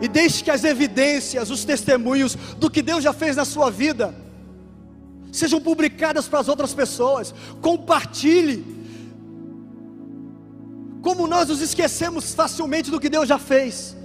E 0.00 0.08
deixe 0.08 0.42
que 0.42 0.50
as 0.50 0.64
evidências, 0.64 1.50
os 1.50 1.62
testemunhos 1.64 2.34
do 2.56 2.70
que 2.70 2.80
Deus 2.80 3.04
já 3.04 3.12
fez 3.12 3.36
na 3.36 3.44
sua 3.44 3.70
vida, 3.70 4.14
sejam 5.32 5.60
publicadas 5.60 6.26
para 6.28 6.40
as 6.40 6.48
outras 6.48 6.74
pessoas. 6.74 7.34
Compartilhe 7.60 8.80
como 11.02 11.26
nós 11.26 11.48
nos 11.48 11.60
esquecemos 11.60 12.34
facilmente 12.34 12.90
do 12.90 13.00
que 13.00 13.08
Deus 13.08 13.28
já 13.28 13.38
fez. 13.38 13.96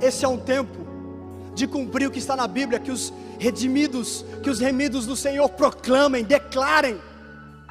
Esse 0.00 0.24
é 0.24 0.28
um 0.28 0.38
tempo 0.38 0.82
de 1.54 1.66
cumprir 1.66 2.06
o 2.08 2.10
que 2.10 2.18
está 2.18 2.34
na 2.34 2.48
Bíblia, 2.48 2.80
que 2.80 2.90
os 2.90 3.12
redimidos, 3.38 4.24
que 4.42 4.50
os 4.50 4.58
remidos 4.58 5.06
do 5.06 5.14
Senhor 5.14 5.48
proclamem, 5.50 6.24
declarem 6.24 7.00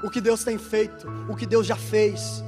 o 0.03 0.09
que 0.09 0.21
Deus 0.21 0.43
tem 0.43 0.57
feito, 0.57 1.07
o 1.29 1.35
que 1.35 1.45
Deus 1.45 1.67
já 1.67 1.75
fez. 1.75 2.43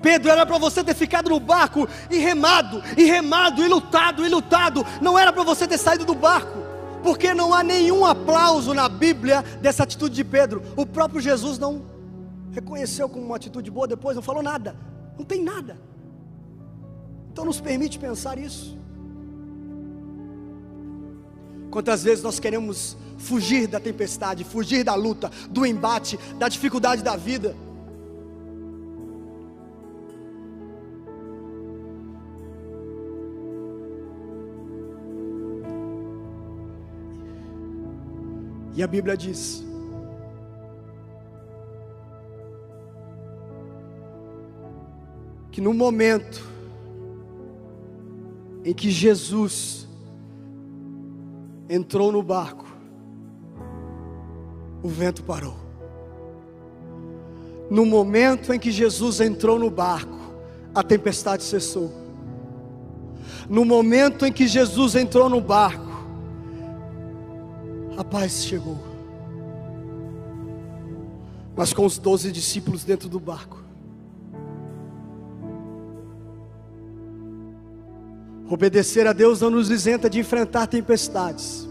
Pedro, 0.00 0.30
era 0.30 0.44
para 0.44 0.58
você 0.58 0.82
ter 0.82 0.94
ficado 0.94 1.30
no 1.30 1.38
barco 1.38 1.88
e 2.10 2.18
remado, 2.18 2.82
e 2.96 3.04
remado, 3.04 3.64
e 3.64 3.68
lutado, 3.68 4.26
e 4.26 4.28
lutado. 4.28 4.84
Não 5.00 5.16
era 5.18 5.32
para 5.32 5.44
você 5.44 5.66
ter 5.66 5.78
saído 5.78 6.04
do 6.04 6.14
barco, 6.14 6.58
porque 7.02 7.34
não 7.34 7.52
há 7.52 7.62
nenhum 7.62 8.04
aplauso 8.04 8.72
na 8.72 8.88
Bíblia 8.88 9.42
dessa 9.60 9.82
atitude 9.82 10.14
de 10.14 10.24
Pedro. 10.24 10.62
O 10.76 10.86
próprio 10.86 11.20
Jesus 11.20 11.58
não 11.58 11.82
reconheceu 12.52 13.08
como 13.08 13.24
uma 13.24 13.36
atitude 13.36 13.70
boa, 13.70 13.88
depois 13.88 14.14
não 14.14 14.22
falou 14.22 14.42
nada, 14.42 14.76
não 15.18 15.24
tem 15.24 15.42
nada. 15.42 15.78
Então 17.32 17.44
nos 17.44 17.60
permite 17.60 17.98
pensar 17.98 18.38
isso. 18.38 18.76
Quantas 21.70 22.02
vezes 22.02 22.22
nós 22.22 22.38
queremos 22.38 22.96
fugir 23.16 23.66
da 23.66 23.80
tempestade, 23.80 24.44
fugir 24.44 24.84
da 24.84 24.94
luta, 24.94 25.30
do 25.48 25.64
embate, 25.64 26.18
da 26.38 26.48
dificuldade 26.48 27.02
da 27.02 27.16
vida. 27.16 27.56
E 38.74 38.82
a 38.82 38.86
Bíblia 38.86 39.16
diz: 39.16 39.64
que 45.52 45.60
no 45.60 45.74
momento 45.74 46.42
em 48.64 48.72
que 48.72 48.90
Jesus 48.90 49.86
entrou 51.68 52.10
no 52.10 52.22
barco, 52.22 52.64
o 54.82 54.88
vento 54.88 55.22
parou. 55.22 55.54
No 57.70 57.84
momento 57.84 58.52
em 58.52 58.58
que 58.58 58.70
Jesus 58.70 59.20
entrou 59.20 59.58
no 59.58 59.70
barco, 59.70 60.18
a 60.74 60.82
tempestade 60.82 61.42
cessou. 61.42 61.92
No 63.48 63.64
momento 63.64 64.24
em 64.24 64.32
que 64.32 64.46
Jesus 64.46 64.94
entrou 64.94 65.28
no 65.28 65.40
barco, 65.40 65.91
paz 68.12 68.44
chegou. 68.44 68.76
Mas 71.56 71.72
com 71.72 71.86
os 71.86 71.98
doze 71.98 72.30
discípulos 72.30 72.84
dentro 72.84 73.08
do 73.08 73.18
barco, 73.18 73.62
Obedecer 78.48 79.06
a 79.06 79.14
Deus 79.14 79.40
não 79.40 79.48
nos 79.48 79.70
isenta 79.70 80.10
de 80.10 80.20
enfrentar 80.20 80.66
tempestades. 80.66 81.66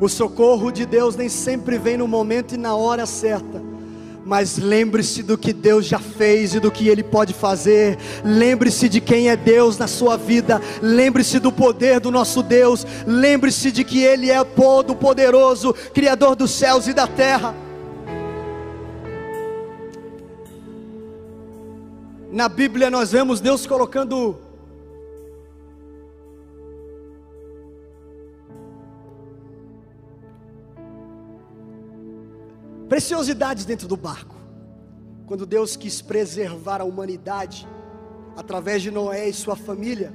O 0.00 0.08
socorro 0.08 0.70
de 0.70 0.86
Deus 0.86 1.16
nem 1.16 1.28
sempre 1.28 1.78
vem 1.78 1.96
no 1.96 2.06
momento 2.06 2.54
e 2.54 2.56
na 2.56 2.76
hora 2.76 3.04
certa. 3.06 3.60
Mas 4.26 4.58
lembre-se 4.58 5.22
do 5.22 5.38
que 5.38 5.52
Deus 5.52 5.86
já 5.86 6.00
fez 6.00 6.52
e 6.52 6.58
do 6.58 6.68
que 6.68 6.88
Ele 6.88 7.04
pode 7.04 7.32
fazer. 7.32 7.96
Lembre-se 8.24 8.88
de 8.88 9.00
quem 9.00 9.30
é 9.30 9.36
Deus 9.36 9.78
na 9.78 9.86
sua 9.86 10.16
vida. 10.16 10.60
Lembre-se 10.82 11.38
do 11.38 11.52
poder 11.52 12.00
do 12.00 12.10
nosso 12.10 12.42
Deus. 12.42 12.84
Lembre-se 13.06 13.70
de 13.70 13.84
que 13.84 14.02
Ele 14.02 14.28
é 14.28 14.42
todo 14.42 14.96
poderoso, 14.96 15.72
Criador 15.94 16.34
dos 16.34 16.50
céus 16.50 16.88
e 16.88 16.92
da 16.92 17.06
terra. 17.06 17.54
Na 22.32 22.48
Bíblia 22.48 22.90
nós 22.90 23.12
vemos 23.12 23.40
Deus 23.40 23.64
colocando 23.64 24.45
preciosidades 32.96 33.66
dentro 33.66 33.86
do 33.86 33.94
barco. 33.94 34.34
Quando 35.26 35.44
Deus 35.44 35.76
quis 35.76 36.00
preservar 36.00 36.80
a 36.80 36.84
humanidade, 36.84 37.68
através 38.34 38.80
de 38.80 38.90
Noé 38.90 39.28
e 39.28 39.34
sua 39.34 39.54
família, 39.54 40.14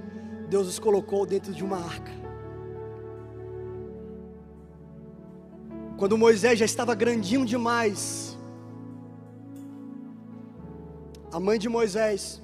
Deus 0.50 0.68
os 0.68 0.80
colocou 0.80 1.24
dentro 1.24 1.54
de 1.54 1.64
uma 1.64 1.78
arca. 1.78 2.12
Quando 5.96 6.18
Moisés 6.18 6.58
já 6.58 6.66
estava 6.66 6.96
grandinho 6.96 7.46
demais, 7.46 8.36
a 11.32 11.40
mãe 11.40 11.60
de 11.60 11.70
Moisés 11.70 12.42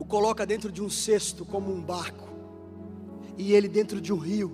o 0.00 0.04
coloca 0.04 0.44
dentro 0.44 0.72
de 0.72 0.82
um 0.82 0.90
cesto 0.90 1.44
como 1.44 1.72
um 1.72 1.80
barco, 1.80 2.28
e 3.38 3.52
ele 3.52 3.68
dentro 3.68 4.00
de 4.00 4.12
um 4.12 4.18
rio, 4.18 4.50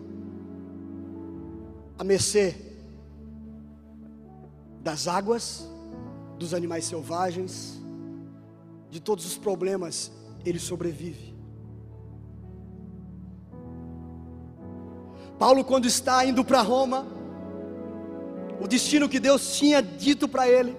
a 1.98 2.04
mercê 2.04 2.69
das 4.80 5.06
águas, 5.06 5.68
dos 6.38 6.54
animais 6.54 6.86
selvagens, 6.86 7.80
de 8.90 9.00
todos 9.00 9.24
os 9.26 9.36
problemas, 9.36 10.10
ele 10.44 10.58
sobrevive. 10.58 11.34
Paulo, 15.38 15.64
quando 15.64 15.86
está 15.86 16.24
indo 16.24 16.44
para 16.44 16.60
Roma, 16.60 17.06
o 18.60 18.66
destino 18.66 19.08
que 19.08 19.20
Deus 19.20 19.56
tinha 19.56 19.82
dito 19.82 20.28
para 20.28 20.48
ele, 20.48 20.76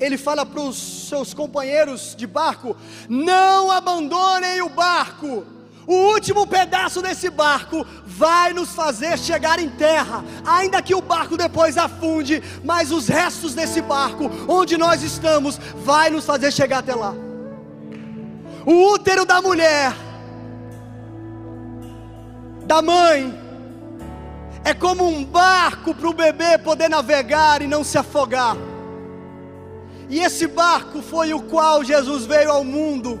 ele 0.00 0.16
fala 0.16 0.44
para 0.46 0.60
os 0.60 1.08
seus 1.08 1.34
companheiros 1.34 2.14
de 2.16 2.26
barco: 2.26 2.76
não 3.08 3.70
abandonem 3.70 4.62
o 4.62 4.68
barco 4.68 5.44
o 5.86 5.94
último 6.12 6.46
pedaço 6.46 7.02
desse 7.02 7.28
barco 7.28 7.84
vai 8.06 8.52
nos 8.52 8.70
fazer 8.70 9.18
chegar 9.18 9.58
em 9.58 9.68
terra, 9.68 10.24
ainda 10.46 10.80
que 10.80 10.94
o 10.94 11.00
barco 11.00 11.36
depois 11.36 11.76
afunde, 11.76 12.42
mas 12.62 12.92
os 12.92 13.08
restos 13.08 13.54
desse 13.54 13.80
barco, 13.80 14.30
onde 14.48 14.76
nós 14.76 15.02
estamos, 15.02 15.58
vai 15.76 16.10
nos 16.10 16.24
fazer 16.24 16.52
chegar 16.52 16.78
até 16.78 16.94
lá. 16.94 17.14
O 18.64 18.92
útero 18.92 19.24
da 19.24 19.42
mulher, 19.42 19.92
da 22.64 22.80
mãe, 22.80 23.42
é 24.64 24.72
como 24.72 25.04
um 25.04 25.24
barco 25.24 25.92
para 25.92 26.08
o 26.08 26.14
bebê 26.14 26.56
poder 26.58 26.88
navegar 26.88 27.60
e 27.60 27.66
não 27.66 27.82
se 27.82 27.98
afogar. 27.98 28.56
E 30.08 30.20
esse 30.20 30.46
barco 30.46 31.02
foi 31.02 31.34
o 31.34 31.42
qual 31.42 31.82
Jesus 31.82 32.24
veio 32.24 32.52
ao 32.52 32.62
mundo. 32.62 33.20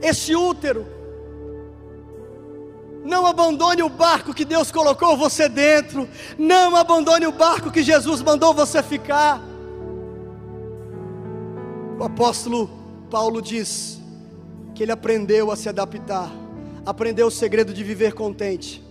Esse 0.00 0.36
útero. 0.36 1.01
Não 3.04 3.26
abandone 3.26 3.82
o 3.82 3.88
barco 3.88 4.32
que 4.32 4.44
Deus 4.44 4.70
colocou 4.70 5.16
você 5.16 5.48
dentro. 5.48 6.08
Não 6.38 6.76
abandone 6.76 7.26
o 7.26 7.32
barco 7.32 7.70
que 7.70 7.82
Jesus 7.82 8.22
mandou 8.22 8.54
você 8.54 8.82
ficar. 8.82 9.40
O 11.98 12.04
apóstolo 12.04 12.70
Paulo 13.10 13.42
diz 13.42 14.00
que 14.74 14.82
ele 14.82 14.92
aprendeu 14.92 15.50
a 15.50 15.56
se 15.56 15.68
adaptar, 15.68 16.30
aprendeu 16.86 17.26
o 17.26 17.30
segredo 17.30 17.74
de 17.74 17.84
viver 17.84 18.14
contente. 18.14 18.82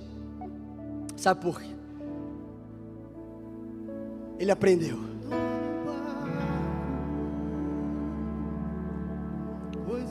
Sabe 1.15 1.41
por 1.41 1.59
quê? 1.59 1.67
Ele 4.39 4.51
aprendeu. 4.51 4.99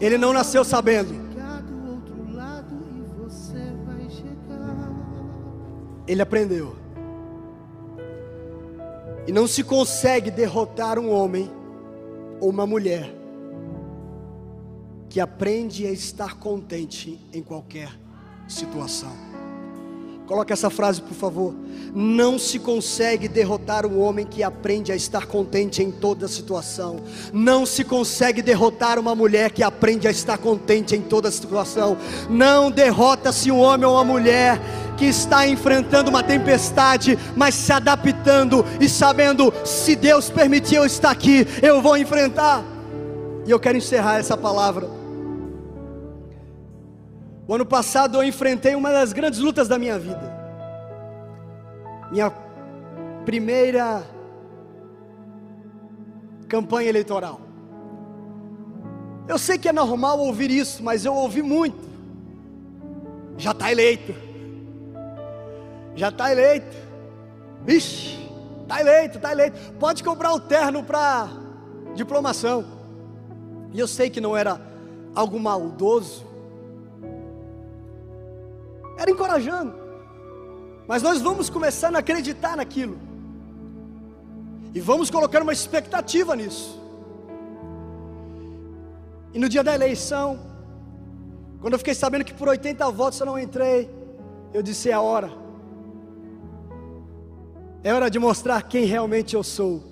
Ele 0.00 0.16
não 0.16 0.32
nasceu 0.32 0.64
sabendo. 0.64 1.29
Ele 6.10 6.22
aprendeu. 6.22 6.74
E 9.28 9.30
não 9.30 9.46
se 9.46 9.62
consegue 9.62 10.28
derrotar 10.28 10.98
um 10.98 11.08
homem 11.08 11.48
ou 12.40 12.50
uma 12.50 12.66
mulher 12.66 13.14
que 15.08 15.20
aprende 15.20 15.86
a 15.86 15.92
estar 15.92 16.36
contente 16.36 17.24
em 17.32 17.44
qualquer 17.44 17.96
situação. 18.48 19.29
Coloque 20.30 20.52
essa 20.52 20.70
frase, 20.70 21.02
por 21.02 21.14
favor. 21.14 21.52
Não 21.92 22.38
se 22.38 22.60
consegue 22.60 23.26
derrotar 23.26 23.84
um 23.84 24.00
homem 24.00 24.24
que 24.24 24.44
aprende 24.44 24.92
a 24.92 24.94
estar 24.94 25.26
contente 25.26 25.82
em 25.82 25.90
toda 25.90 26.28
situação. 26.28 27.00
Não 27.32 27.66
se 27.66 27.82
consegue 27.82 28.40
derrotar 28.40 28.96
uma 28.96 29.12
mulher 29.12 29.50
que 29.50 29.60
aprende 29.60 30.06
a 30.06 30.10
estar 30.12 30.38
contente 30.38 30.94
em 30.94 31.00
toda 31.00 31.32
situação. 31.32 31.96
Não 32.28 32.70
derrota-se 32.70 33.50
um 33.50 33.58
homem 33.58 33.84
ou 33.88 33.94
uma 33.94 34.04
mulher 34.04 34.60
que 34.96 35.06
está 35.06 35.48
enfrentando 35.48 36.10
uma 36.10 36.22
tempestade, 36.22 37.18
mas 37.34 37.56
se 37.56 37.72
adaptando 37.72 38.64
e 38.80 38.88
sabendo: 38.88 39.52
se 39.64 39.96
Deus 39.96 40.30
permitir 40.30 40.76
eu 40.76 40.86
estar 40.86 41.10
aqui, 41.10 41.44
eu 41.60 41.82
vou 41.82 41.96
enfrentar. 41.96 42.62
E 43.44 43.50
eu 43.50 43.58
quero 43.58 43.78
encerrar 43.78 44.18
essa 44.20 44.36
palavra 44.36 44.99
o 47.50 47.54
ano 47.56 47.66
passado 47.66 48.16
eu 48.16 48.22
enfrentei 48.22 48.76
uma 48.76 48.92
das 48.92 49.12
grandes 49.12 49.40
lutas 49.40 49.66
da 49.66 49.76
minha 49.76 49.98
vida. 49.98 50.22
Minha 52.08 52.30
primeira 53.24 54.04
campanha 56.46 56.88
eleitoral. 56.88 57.40
Eu 59.26 59.36
sei 59.36 59.58
que 59.58 59.68
é 59.68 59.72
normal 59.72 60.20
ouvir 60.20 60.48
isso, 60.48 60.80
mas 60.80 61.04
eu 61.04 61.12
ouvi 61.12 61.42
muito. 61.42 61.88
Já 63.36 63.50
está 63.50 63.72
eleito. 63.72 64.14
Já 65.96 66.10
está 66.10 66.30
eleito. 66.30 66.76
Vixe, 67.64 68.16
está 68.62 68.80
eleito, 68.80 69.16
está 69.16 69.32
eleito. 69.32 69.72
Pode 69.72 70.04
comprar 70.04 70.32
o 70.34 70.38
terno 70.38 70.84
para 70.84 71.28
diplomação. 71.96 72.64
E 73.72 73.80
eu 73.80 73.88
sei 73.88 74.08
que 74.08 74.20
não 74.20 74.36
era 74.36 74.60
algo 75.16 75.40
maldoso 75.40 76.29
era 79.00 79.10
encorajando. 79.10 79.72
Mas 80.86 81.02
nós 81.02 81.22
vamos 81.22 81.48
começando 81.48 81.96
a 81.96 82.00
acreditar 82.00 82.54
naquilo. 82.54 82.98
E 84.74 84.80
vamos 84.80 85.08
colocar 85.08 85.40
uma 85.42 85.54
expectativa 85.54 86.36
nisso. 86.36 86.78
E 89.32 89.38
no 89.38 89.48
dia 89.48 89.64
da 89.64 89.74
eleição, 89.74 90.38
quando 91.60 91.74
eu 91.74 91.78
fiquei 91.78 91.94
sabendo 91.94 92.24
que 92.24 92.34
por 92.34 92.48
80 92.48 92.90
votos 92.90 93.18
eu 93.20 93.26
não 93.26 93.38
entrei, 93.38 93.88
eu 94.52 94.62
disse: 94.62 94.90
é 94.90 94.92
a 94.92 95.00
hora. 95.00 95.30
É 97.82 97.94
hora 97.94 98.10
de 98.10 98.18
mostrar 98.18 98.62
quem 98.62 98.84
realmente 98.84 99.34
eu 99.34 99.42
sou. 99.42 99.82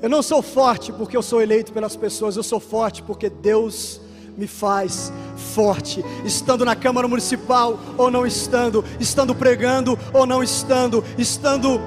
Eu 0.00 0.08
não 0.08 0.22
sou 0.22 0.40
forte 0.42 0.92
porque 0.92 1.16
eu 1.16 1.22
sou 1.22 1.42
eleito 1.42 1.72
pelas 1.72 1.96
pessoas, 1.96 2.36
eu 2.36 2.42
sou 2.42 2.60
forte 2.60 3.02
porque 3.02 3.28
Deus 3.28 4.00
me 4.36 4.46
faz 4.46 5.12
forte, 5.54 6.04
estando 6.24 6.64
na 6.64 6.74
Câmara 6.74 7.06
Municipal 7.06 7.78
ou 7.96 8.10
não 8.10 8.26
estando, 8.26 8.84
estando 8.98 9.34
pregando 9.34 9.98
ou 10.12 10.26
não 10.26 10.42
estando, 10.42 11.04
estando 11.18 11.80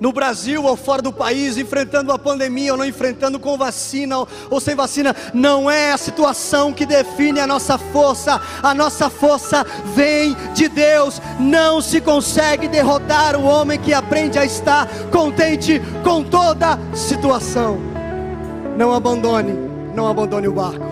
no 0.00 0.12
Brasil 0.12 0.64
ou 0.64 0.76
fora 0.76 1.00
do 1.00 1.12
país, 1.12 1.56
enfrentando 1.56 2.12
a 2.12 2.18
pandemia 2.18 2.72
ou 2.72 2.78
não 2.78 2.84
enfrentando 2.84 3.38
com 3.38 3.56
vacina 3.56 4.18
ou 4.50 4.60
sem 4.60 4.74
vacina, 4.74 5.14
não 5.32 5.70
é 5.70 5.92
a 5.92 5.96
situação 5.96 6.72
que 6.72 6.84
define 6.84 7.40
a 7.40 7.46
nossa 7.46 7.78
força, 7.78 8.40
a 8.62 8.74
nossa 8.74 9.08
força 9.08 9.64
vem 9.94 10.36
de 10.52 10.68
Deus, 10.68 11.22
não 11.40 11.80
se 11.80 12.00
consegue 12.00 12.68
derrotar 12.68 13.36
o 13.36 13.44
homem 13.44 13.78
que 13.78 13.94
aprende 13.94 14.38
a 14.38 14.44
estar 14.44 14.88
contente 15.10 15.80
com 16.02 16.22
toda 16.22 16.78
situação. 16.94 17.78
Não 18.76 18.92
abandone 18.92 19.73
não 19.94 20.08
abandone 20.08 20.48
o 20.48 20.52
barco. 20.52 20.84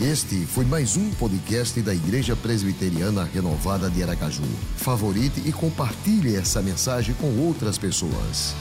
Este 0.00 0.46
foi 0.46 0.64
mais 0.64 0.96
um 0.96 1.10
podcast 1.12 1.80
da 1.80 1.94
Igreja 1.94 2.34
Presbiteriana 2.34 3.22
Renovada 3.22 3.88
de 3.88 4.02
Aracaju. 4.02 4.42
Favorite 4.76 5.40
e 5.46 5.52
compartilhe 5.52 6.34
essa 6.34 6.60
mensagem 6.60 7.14
com 7.14 7.38
outras 7.38 7.78
pessoas. 7.78 8.56